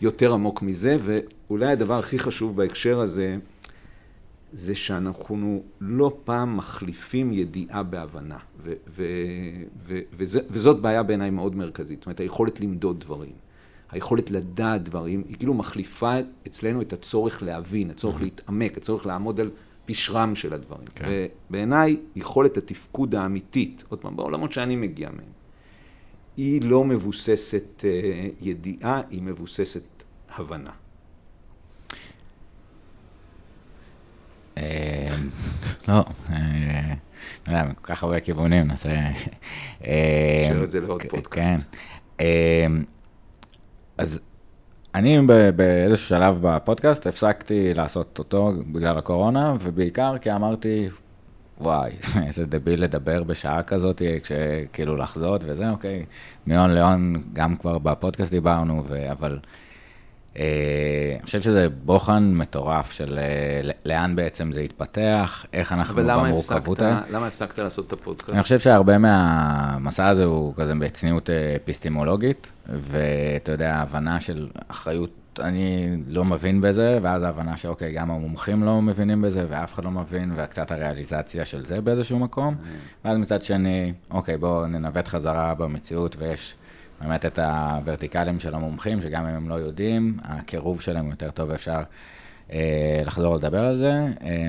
[0.00, 3.36] יותר עמוק מזה, ואולי הדבר הכי חשוב בהקשר הזה,
[4.52, 9.04] זה שאנחנו לא פעם מחליפים ידיעה בהבנה, ו- ו-
[9.86, 13.32] ו- וזה, וזאת בעיה בעיניי מאוד מרכזית, זאת אומרת, היכולת למדוד דברים.
[13.90, 16.14] היכולת לדעת דברים, היא כאילו מחליפה
[16.46, 19.50] אצלנו את הצורך להבין, הצורך להתעמק, הצורך לעמוד על
[19.86, 20.88] פשרם של הדברים.
[20.94, 21.26] כן.
[21.50, 25.32] ובעיניי, יכולת התפקוד האמיתית, עוד פעם, בעולמות שאני מגיע מהם,
[26.36, 29.82] היא לא מבוססת אה, ידיעה, היא מבוססת
[30.36, 30.70] הבנה.
[35.88, 36.94] לא, אה,
[37.48, 38.88] לא יודע, כל כך הרבה כיוונים, נעשה...
[39.84, 41.30] אה, נשאיר את זה לעוד פודקאסט.
[41.30, 41.56] כן.
[42.20, 42.66] אה,
[43.98, 44.20] אז
[44.94, 45.18] אני
[45.56, 50.88] באיזשהו שלב בפודקאסט הפסקתי לעשות אותו בגלל הקורונה, ובעיקר כי אמרתי,
[51.60, 51.90] וואי,
[52.26, 56.04] איזה דביל לדבר בשעה כזאת, כשכאילו לחזות וזה, אוקיי.
[56.46, 58.84] מהון להון, גם כבר בפודקאסט דיברנו.
[59.10, 59.38] אבל אה,
[60.36, 66.80] אני חושב שזה בוחן מטורף של אה, לאן בעצם זה התפתח, איך אנחנו אבל במורכבות
[66.80, 67.00] האלה.
[67.10, 68.30] למה הפסקת לעשות את הפודקאסט?
[68.30, 75.10] אני חושב שהרבה מהמסע הזה הוא כזה בצניעות אה, אפיסטימולוגית, ואתה יודע, הבנה של אחריות
[75.40, 79.90] אני לא מבין בזה, ואז ההבנה שאוקיי, גם המומחים לא מבינים בזה, ואף אחד לא
[79.90, 82.54] מבין, וקצת הריאליזציה של זה באיזשהו מקום.
[83.04, 86.54] ואז מצד שני, אוקיי, בואו ננווט חזרה במציאות, ויש
[87.00, 91.82] באמת את הוורטיקלים של המומחים, שגם אם הם לא יודעים, הקירוב שלהם יותר טוב, אפשר
[92.52, 93.92] אה, לחזור לדבר על זה.
[94.22, 94.48] אה,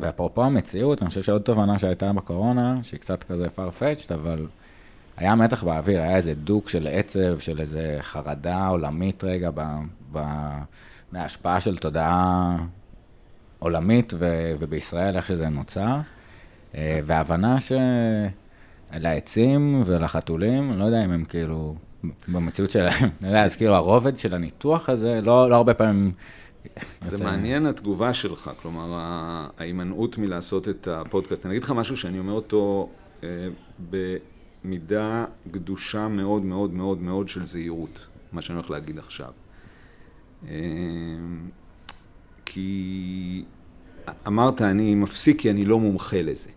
[0.00, 4.46] ואפרופו המציאות, אני חושב שעוד תובנה שהייתה בקורונה, שהיא קצת כזה farfetched, אבל
[5.16, 9.62] היה מתח באוויר, היה איזה דוק של עצב, של איזה חרדה עולמית רגע, ב,
[10.12, 10.20] ב,
[11.12, 12.56] מההשפעה של תודעה
[13.58, 16.00] עולמית ו, ובישראל, איך שזה נוצר.
[16.74, 17.56] אה, והבנה
[18.90, 21.74] שלעצים ולחתולים, לא יודע אם הם כאילו,
[22.28, 26.12] במציאות שלהם, אני יודע, אז כאילו הרובד של הניתוח הזה, לא, לא הרבה פעמים...
[27.06, 27.24] זה.
[27.24, 28.88] מעניין התגובה שלך, כלומר,
[29.58, 31.46] ההימנעות מלעשות את הפודקאסט.
[31.46, 32.88] אני אגיד לך משהו שאני אומר אותו
[33.24, 33.28] אה,
[33.90, 39.32] במידה גדושה מאוד מאוד מאוד מאוד של זהירות, מה שאני הולך להגיד עכשיו.
[40.48, 40.54] אה,
[42.44, 43.44] כי
[44.26, 46.50] אמרת, אני מפסיק כי אני לא מומחה לזה.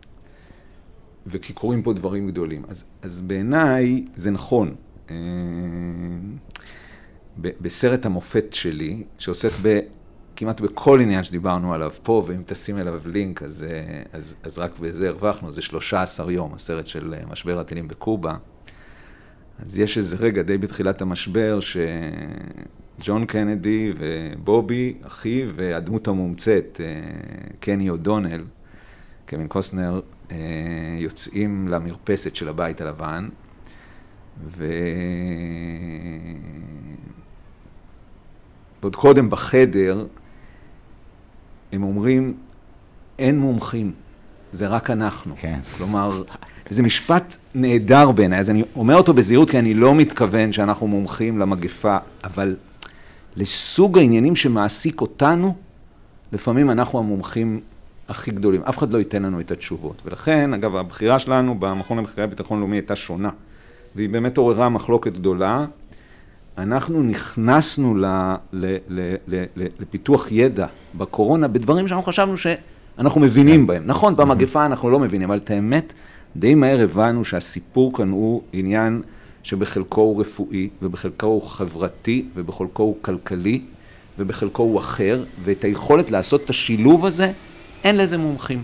[1.27, 2.63] וכי קורים פה דברים גדולים.
[2.67, 4.75] אז, אז בעיניי זה נכון.
[5.09, 5.15] אה,
[7.37, 9.79] בסרט המופת שלי, שעוסק ב,
[10.35, 14.79] כמעט בכל עניין שדיברנו עליו פה, ואם תשים אליו לינק, אז, אה, אז, אז רק
[14.79, 18.35] בזה הרווחנו, זה 13 יום, הסרט של אה, משבר הטילים בקובה.
[19.59, 26.81] אז יש איזה רגע די בתחילת המשבר, שג'ון קנדי ובובי, אחיו, והדמות המומצאת,
[27.59, 28.43] קני אודונל,
[29.29, 30.01] קווין קוסטנר,
[30.97, 33.29] יוצאים למרפסת של הבית הלבן,
[34.43, 34.65] ו...
[38.81, 40.05] ועוד קודם בחדר,
[41.71, 42.37] הם אומרים,
[43.19, 43.91] אין מומחים,
[44.53, 45.35] זה רק אנחנו.
[45.37, 45.59] כן.
[45.77, 46.23] כלומר,
[46.69, 51.39] זה משפט נהדר בעיניי, אז אני אומר אותו בזהירות, כי אני לא מתכוון שאנחנו מומחים
[51.39, 52.55] למגפה, אבל
[53.35, 55.55] לסוג העניינים שמעסיק אותנו,
[56.31, 57.59] לפעמים אנחנו המומחים
[58.09, 58.61] הכי גדולים.
[58.61, 60.01] אף אחד לא ייתן לנו את התשובות.
[60.05, 63.29] ולכן, אגב, הבחירה שלנו במכון למחקרי ביטחון לאומי הייתה שונה.
[63.95, 65.65] והיא באמת עוררה מחלוקת גדולה.
[66.57, 68.05] אנחנו נכנסנו ל,
[68.53, 73.67] ל, ל, ל, ל, לפיתוח ידע בקורונה בדברים שאנחנו חשבנו שאנחנו מבינים כן.
[73.67, 73.83] בהם.
[73.85, 75.93] נכון, במגפה אנחנו לא מבינים, אבל את האמת,
[76.35, 79.01] די מהר הבנו שהסיפור כאן הוא עניין
[79.43, 83.61] שבחלקו הוא רפואי, ובחלקו הוא חברתי, ובחלקו הוא כלכלי,
[84.19, 87.31] ובחלקו הוא אחר, ואת היכולת לעשות את השילוב הזה,
[87.83, 88.63] אין לזה מומחים.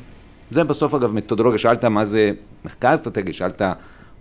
[0.52, 2.32] זה בסוף אגב מתודולוגיה, שאלת מה זה
[2.66, 3.62] מחקר אסטרטגי, שאלת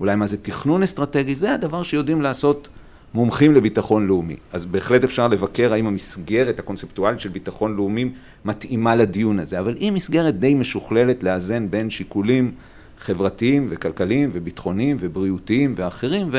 [0.00, 2.68] אולי מה זה תכנון אסטרטגי, זה הדבר שיודעים לעשות
[3.14, 4.36] מומחים לביטחון לאומי.
[4.52, 8.10] אז בהחלט אפשר לבקר האם המסגרת הקונספטואלית של ביטחון לאומי
[8.44, 12.52] מתאימה לדיון הזה, אבל היא מסגרת די משוכללת לאזן בין שיקולים
[12.98, 16.30] חברתיים וכלכליים וביטחוניים ובריאותיים ואחרים,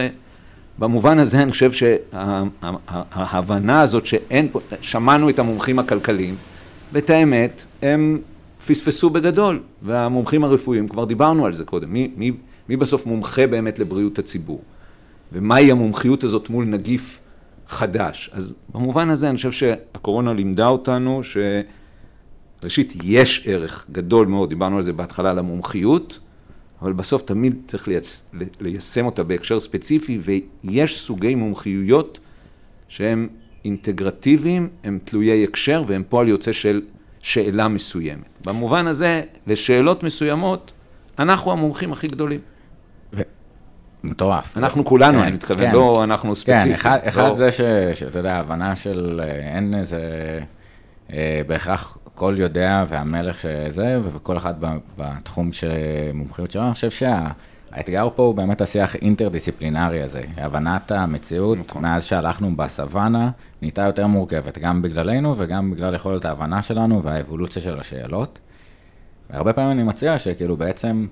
[0.78, 1.72] ובמובן הזה אני חושב
[2.52, 6.36] שההבנה הזאת שאין פה, שמענו את המומחים הכלכליים,
[6.94, 8.20] ואת האמת, הם
[8.68, 12.32] פספסו בגדול, והמומחים הרפואיים, כבר דיברנו על זה קודם, מי, מי
[12.70, 14.62] מי בסוף מומחה באמת לבריאות הציבור?
[15.32, 17.20] ומהי המומחיות הזאת מול נגיף
[17.68, 18.30] חדש?
[18.34, 21.22] אז במובן הזה אני חושב שהקורונה לימדה אותנו
[22.62, 26.20] שראשית יש ערך גדול מאוד, דיברנו על זה בהתחלה, למומחיות,
[26.82, 28.32] אבל בסוף תמיד צריך לייצ...
[28.60, 30.20] ליישם אותה בהקשר ספציפי,
[30.64, 32.20] ויש סוגי מומחיויות
[32.88, 33.28] שהם
[33.66, 36.82] אינטגרטיביים, הם תלויי הקשר והם פועל יוצא של
[37.20, 38.46] שאלה מסוימת.
[38.46, 40.72] במובן הזה, לשאלות מסוימות,
[41.20, 42.40] אנחנו המומחים הכי גדולים.
[44.04, 44.58] מטורף.
[44.58, 45.72] אנחנו כולנו, כן, אני מתכוון, כן.
[45.72, 46.64] לא אנחנו ספציפית.
[46.66, 47.36] כן, אחד, אחד לא...
[47.36, 47.62] זה ש,
[47.94, 50.00] שאתה יודע, הבנה של אה, אין איזה,
[51.14, 54.54] אה, בהכרח כל יודע והמלך שזה, וכל אחד
[54.98, 55.72] בתחום של
[56.14, 60.22] מומחיות שלו, אני חושב שהאתגר פה הוא באמת השיח אינטרדיסציפלינרי הזה.
[60.38, 61.82] הבנת המציאות, נכון.
[61.82, 63.30] מאז שהלכנו בסוואנה,
[63.62, 68.40] נהייתה יותר מורכבת, גם בגללנו וגם בגלל יכולת ההבנה שלנו והאבולוציה של השאלות.
[69.30, 71.08] והרבה פעמים אני מציע שכאילו בעצם...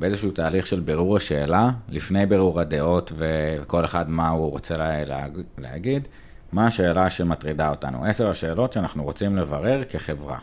[0.00, 5.26] באיזשהו תהליך של בירור השאלה, לפני בירור הדעות וכל אחד מה הוא רוצה לה, לה,
[5.58, 6.08] להגיד,
[6.52, 8.04] מה השאלה שמטרידה אותנו.
[8.04, 10.38] עשר השאלות שאנחנו רוצים לברר כחברה.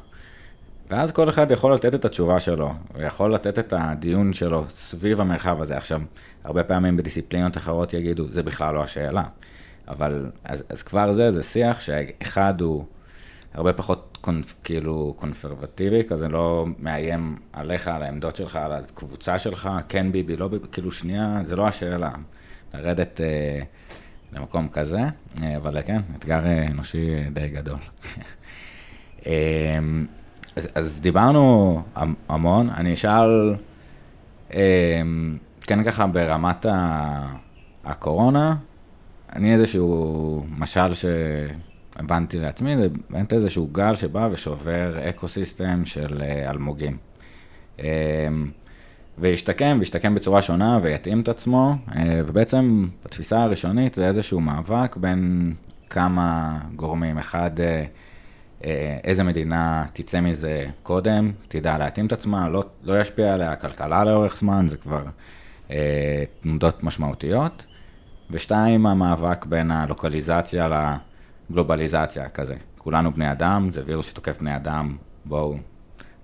[0.90, 5.62] ואז כל אחד יכול לתת את התשובה שלו, ויכול לתת את הדיון שלו סביב המרחב
[5.62, 5.78] הזה.
[5.78, 6.02] עכשיו,
[6.44, 9.24] הרבה פעמים בדיסציפלינות אחרות יגידו, זה בכלל לא השאלה.
[9.88, 12.86] אבל, אז, אז כבר זה, זה שיח שאחד הוא
[13.54, 19.70] הרבה פחות קונפ, כאילו קונפרבטיבי, כזה לא מאיים עליך, על העמדות שלך, על הקבוצה שלך,
[19.90, 22.12] כן ביבי, לא ביבי, כאילו שנייה, זה לא השאלה.
[22.74, 23.60] לרדת אה,
[24.34, 25.02] למקום כזה,
[25.44, 27.78] אה, אבל כן, אתגר אה, אנושי די גדול.
[29.28, 29.80] אה,
[30.56, 31.82] אז, אז דיברנו
[32.30, 33.56] המון, אני אשאל,
[34.54, 35.02] אה,
[35.62, 36.66] כן ככה ברמת
[37.86, 38.56] הקורונה,
[39.34, 41.06] אני איזשהו משל ש...
[41.96, 46.98] הבנתי לעצמי, זה באמת איזשהו גל שבא ושובר אקו סיסטם של אה, אלמוגים.
[47.80, 47.86] אמ,
[49.18, 55.54] וישתקם, וישתקם בצורה שונה ויתאים את עצמו, אה, ובעצם בתפיסה הראשונית זה איזשהו מאבק בין
[55.90, 57.18] כמה גורמים.
[57.18, 57.52] אחד,
[59.04, 64.38] איזה מדינה תצא מזה קודם, תדע להתאים את עצמה, לא, לא ישפיע עליה הכלכלה לאורך
[64.38, 65.04] זמן, זה כבר
[66.42, 67.66] תנודות משמעותיות.
[68.32, 70.68] ושתיים, המאבק בין הלוקליזציה
[71.50, 72.56] לגלובליזציה כזה.
[72.78, 75.58] כולנו בני אדם, זה וירוס שתוקף בני אדם, בואו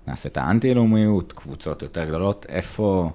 [0.06, 2.46] נעשה את האנטי-לאומיות, קבוצות יותר גדולות.
[2.48, 3.10] איפה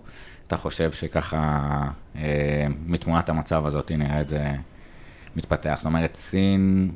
[0.47, 1.81] אתה חושב שככה,
[2.15, 4.51] אה, מתמונת המצב הזאת נראה את זה
[5.35, 5.75] מתפתח?
[5.77, 6.91] זאת אומרת, סין...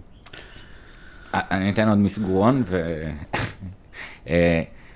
[1.35, 2.63] אה, אני אתן עוד מסגרון,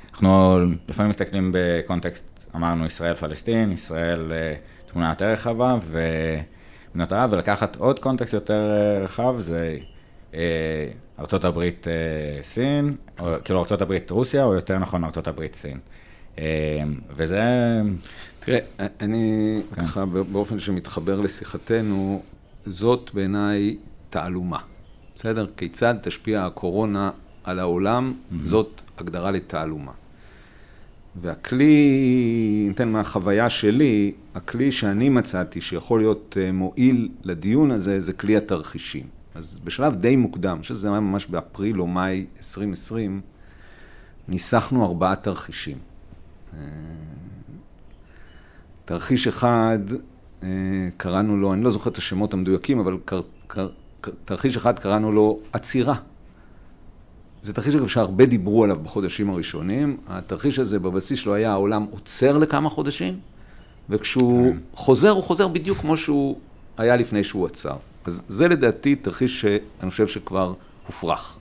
[0.09, 6.01] ואנחנו אה, לפעמים מסתכלים בקונטקסט, אמרנו ישראל-פלסטין, ישראל אה, תמונה יותר רחבה, ו...
[6.93, 9.77] מדינות ערב, ולקחת עוד קונטקסט יותר אה, רחב, זה
[11.19, 11.71] ארה"ב אה,
[12.41, 12.89] סין,
[13.19, 15.79] או כאילו ארה"ב רוסיה, או יותר נכון ארה"ב סין.
[17.15, 17.41] וזה...
[18.39, 18.59] תראה,
[19.01, 19.81] אני כן.
[19.81, 22.23] ככה באופן שמתחבר לשיחתנו,
[22.65, 23.77] זאת בעיניי
[24.09, 24.59] תעלומה.
[25.15, 25.45] בסדר?
[25.57, 27.11] כיצד תשפיע הקורונה
[27.43, 28.35] על העולם, mm-hmm.
[28.43, 29.91] זאת הגדרה לתעלומה.
[31.15, 38.37] והכלי, ניתן מהחוויה שלי, הכלי שאני מצאתי שיכול להיות אה, מועיל לדיון הזה, זה כלי
[38.37, 39.07] התרחישים.
[39.35, 43.21] אז בשלב די מוקדם, אני חושב שזה היה ממש באפריל או מאי 2020,
[44.27, 45.77] ניסחנו ארבעה תרחישים.
[46.53, 46.59] אה,
[48.85, 49.79] תרחיש אחד,
[50.43, 50.47] אה,
[50.97, 52.97] קראנו לו, אני לא זוכר את השמות המדויקים, אבל
[54.25, 55.95] תרחיש אחד קראנו לו עצירה.
[57.41, 59.97] זה תרחיש אגב שהרבה דיברו עליו בחודשים הראשונים.
[60.07, 63.19] התרחיש הזה בבסיס שלו היה העולם עוצר לכמה חודשים,
[63.89, 64.57] וכשהוא כן.
[64.73, 66.37] חוזר, הוא חוזר בדיוק כמו שהוא
[66.77, 67.75] היה לפני שהוא עצר.
[68.05, 70.53] אז זה לדעתי תרחיש שאני חושב שכבר
[70.87, 71.37] הופרך.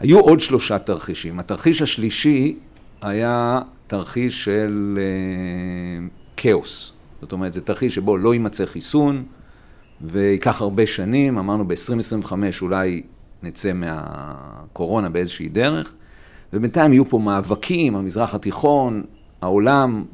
[0.00, 1.40] היו עוד שלושה תרחישים.
[1.40, 2.56] התרחיש השלישי
[3.02, 6.92] היה תרחיש של אה, כאוס.
[7.20, 9.24] זאת אומרת, זה תרחיש שבו לא יימצא חיסון,
[10.00, 12.32] וייקח הרבה שנים, אמרנו ב-2025
[12.62, 13.02] אולי
[13.42, 15.92] נצא מהקורונה באיזושהי דרך,
[16.52, 19.02] ובינתיים יהיו פה מאבקים, המזרח התיכון,
[19.42, 20.04] העולם,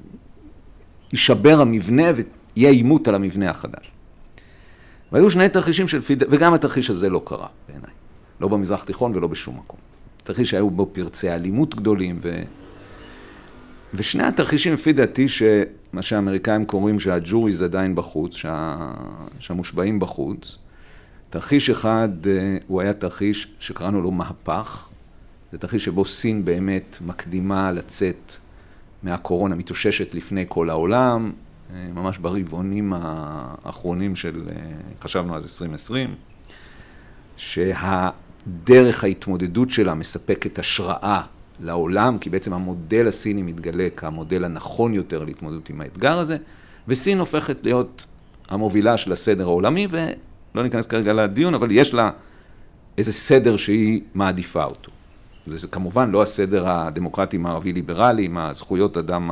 [1.12, 2.04] יישבר המבנה
[2.56, 3.89] ויהיה עימות על המבנה החדש.
[5.12, 6.22] והיו שני תרחישים של פיד...
[6.30, 7.90] וגם התרחיש הזה לא קרה בעיניי.
[8.40, 9.80] לא במזרח התיכון ולא בשום מקום.
[10.24, 12.42] תרחיש שהיו בו פרצי אלימות גדולים, ו...
[13.94, 18.90] ושני התרחישים, לפי דעתי, שמה שהאמריקאים קוראים שהג'וריז עדיין בחוץ, שה...
[19.38, 20.58] שהמושבעים בחוץ,
[21.30, 24.88] תרחיש אחד אה, הוא היה תרחיש שקראנו לו מהפך.
[25.52, 28.36] זה תרחיש שבו סין באמת מקדימה לצאת
[29.02, 31.32] מהקורונה, מתאוששת לפני כל העולם,
[31.94, 34.54] ממש ברבעונים האחרונים של, אה,
[35.00, 36.14] חשבנו אז 2020,
[37.36, 41.22] שהדרך ההתמודדות שלה מספקת השראה
[41.60, 46.36] לעולם, כי בעצם המודל הסיני מתגלה כמודל הנכון יותר להתמודדות עם האתגר הזה,
[46.88, 48.06] וסין הופכת להיות
[48.48, 50.06] המובילה של הסדר העולמי, ו...
[50.54, 52.10] לא ניכנס כרגע לדיון, אבל יש לה
[52.98, 54.90] איזה סדר שהיא מעדיפה אותו.
[55.46, 59.30] זה כמובן לא הסדר הדמוקרטי מערבי ליברלי, עם הזכויות אדם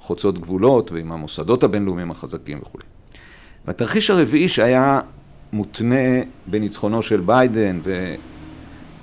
[0.00, 2.84] החוצות גבולות ועם המוסדות הבינלאומיים החזקים וכולי.
[3.66, 5.00] והתרחיש הרביעי שהיה
[5.52, 7.80] מותנה בניצחונו של ביידן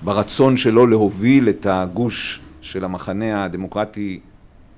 [0.04, 4.20] וברצון שלו להוביל את הגוש של המחנה הדמוקרטי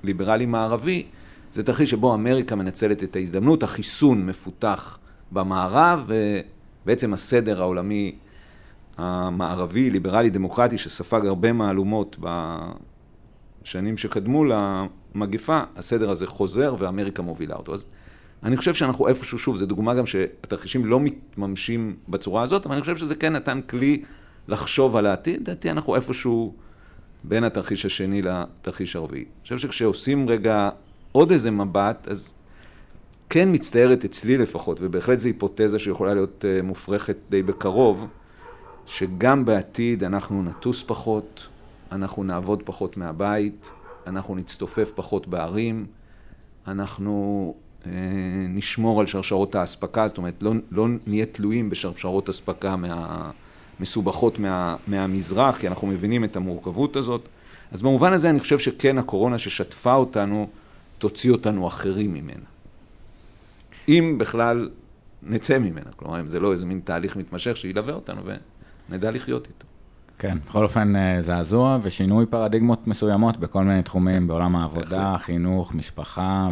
[0.04, 1.06] ליברלי מערבי,
[1.54, 5.00] זה תרחיש שבו אמריקה מנצלת את ההזדמנות, החיסון מפותח
[5.32, 6.10] במערב,
[6.86, 8.16] בעצם הסדר העולמי
[8.98, 12.18] המערבי, ליברלי, דמוקרטי, שספג הרבה מהלומות
[13.64, 14.46] בשנים שקדמו
[15.20, 17.74] למגפה, הסדר הזה חוזר ואמריקה מובילה אותו.
[17.74, 17.88] אז
[18.44, 22.82] אני חושב שאנחנו איפשהו, שוב, זו דוגמה גם שהתרחישים לא מתממשים בצורה הזאת, אבל אני
[22.82, 24.02] חושב שזה כן נתן כלי
[24.48, 25.42] לחשוב על העתיד.
[25.42, 26.54] לדעתי אנחנו איפשהו
[27.24, 29.22] בין התרחיש השני לתרחיש הרביעי.
[29.24, 30.70] אני חושב שכשעושים רגע
[31.12, 32.34] עוד איזה מבט, אז
[33.30, 38.08] כן מצטיירת אצלי לפחות, ובהחלט זו היפותזה שיכולה להיות אה, מופרכת די בקרוב,
[38.86, 41.48] שגם בעתיד אנחנו נטוס פחות,
[41.92, 43.72] אנחנו נעבוד פחות מהבית,
[44.08, 45.86] אנחנו נצטופף פחות בערים,
[46.68, 47.54] אנחנו
[47.86, 47.92] אה,
[48.50, 52.76] נשמור על שרשרות האספקה, זאת אומרת, לא, לא נהיה תלויים בשרשרות אספקה
[53.80, 57.30] מסובכות מה, מהמזרח, כי אנחנו מבינים את המורכבות הזאת.
[57.72, 60.48] אז במובן הזה אני חושב שכן הקורונה ששטפה אותנו,
[60.98, 62.46] תוציא אותנו אחרים ממנה.
[63.88, 64.70] אם בכלל
[65.24, 65.92] נצא ממנה.
[65.96, 68.22] כלומר, אם זה לא איזה מין תהליך מתמשך שילווה אותנו
[68.90, 69.69] ונדע לחיות איתו.
[70.20, 76.50] כן, בכל אופן אה, זעזוע ושינוי פרדיגמות מסוימות בכל מיני תחומים, בעולם העבודה, חינוך, משפחה.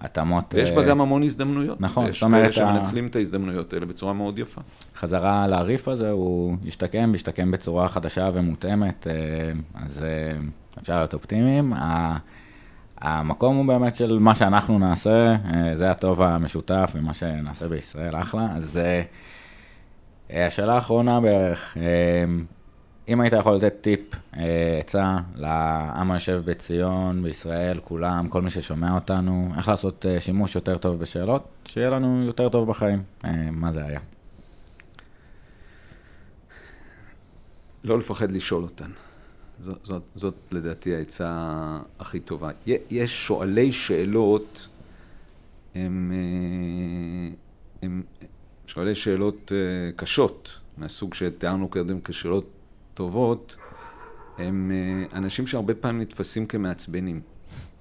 [0.00, 0.54] והתאמות.
[0.54, 1.80] ויש בה אה, גם המון הזדמנויות.
[1.80, 4.60] נכון, יש זאת אומרת, כאלה ה- שמנצלים את ההזדמנויות האלה בצורה מאוד יפה.
[4.96, 9.12] חזרה לריף הזה, הוא ישתקם, וישתקם בצורה חדשה ומותאמת, אה,
[9.86, 10.04] אז
[10.80, 11.72] אפשר להיות אופטימיים.
[12.98, 15.36] המקום הוא באמת של מה שאנחנו נעשה,
[15.74, 18.48] זה הטוב המשותף ומה שנעשה בישראל, אחלה.
[18.56, 18.80] אז
[20.30, 21.76] השאלה האחרונה בערך,
[23.08, 24.00] אם היית יכול לתת טיפ,
[24.36, 30.54] אה, עצה לעם היושב בציון, בישראל, כולם, כל מי ששומע אותנו, איך לעשות אה, שימוש
[30.54, 34.00] יותר טוב בשאלות, שיהיה לנו יותר טוב בחיים, אה, מה זה היה?
[37.84, 38.90] לא לפחד לשאול אותן.
[39.60, 41.30] זאת, זאת, זאת לדעתי העצה
[41.98, 42.50] הכי טובה.
[42.90, 44.68] יש שואלי שאלות,
[45.74, 46.12] הם,
[47.82, 48.02] הם
[48.66, 49.52] שואלי שאלות
[49.96, 52.57] קשות, מהסוג שתיארנו קודם כשאלות
[52.98, 53.56] טובות,
[54.38, 57.20] הם אה, אנשים שהרבה פעמים נתפסים כמעצבנים.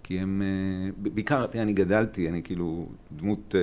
[0.04, 3.62] כי הם, אה, בעיקר, תראה, אני גדלתי, אני כאילו דמות אה,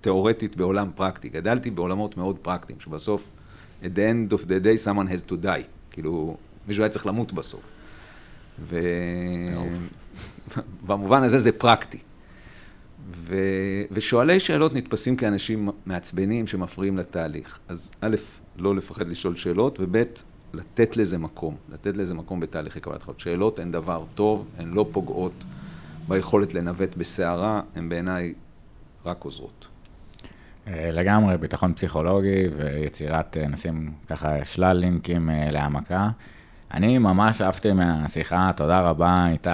[0.00, 1.28] תיאורטית בעולם פרקטי.
[1.28, 3.32] גדלתי בעולמות מאוד פרקטיים, שבסוף,
[3.82, 5.64] at the end of the day someone has to die.
[5.90, 6.36] כאילו,
[6.68, 7.72] מישהו היה צריך למות בסוף.
[10.82, 11.98] ובמובן הזה זה פרקטי.
[13.14, 13.36] ו...
[13.90, 17.58] ושואלי שאלות נתפסים כאנשים מעצבנים שמפריעים לתהליך.
[17.68, 18.16] אז א',
[18.56, 20.04] לא לפחד לשאול שאלות, וב',
[20.54, 21.56] לתת לזה מקום.
[21.72, 23.20] לתת לזה מקום בתהליכי קבלת החלטות.
[23.20, 25.44] שאלות הן דבר טוב, הן לא פוגעות
[26.08, 28.34] ביכולת לנווט בסערה, הן בעיניי
[29.06, 29.66] רק עוזרות.
[30.66, 36.10] אה, לגמרי, ביטחון פסיכולוגי ויצירת, אה, נשים ככה שלל לינקים אה, להעמקה.
[36.74, 39.50] אני ממש אהבתי מהשיחה, תודה רבה איתי.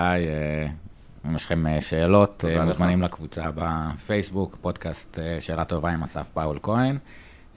[1.27, 2.65] אם יש לכם שאלות, אה, לך.
[2.65, 6.99] מוזמנים לקבוצה בפייסבוק, פודקאסט שאלה טובה עם אסף פאול כהן.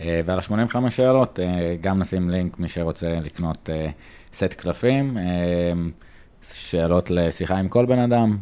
[0.01, 3.89] אה, ועל ה-85 שאלות, אה, גם נשים לינק, מי שרוצה לקנות אה,
[4.33, 5.17] סט קלפים.
[6.51, 8.37] שאלות לשיחה עם כל בן אדם,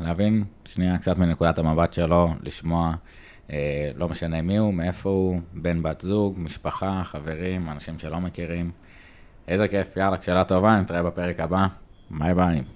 [0.00, 2.94] להבין שנייה קצת מנקודת המבט שלו, לשמוע,
[3.94, 8.70] לא משנה מי הוא, מאיפה הוא, בן, בת זוג, משפחה, חברים, אנשים שלא מכירים.
[9.48, 11.66] איזה כיף, יאללה, שאלה טובה, נתראה בפרק הבא,
[12.10, 12.75] ביי ביי.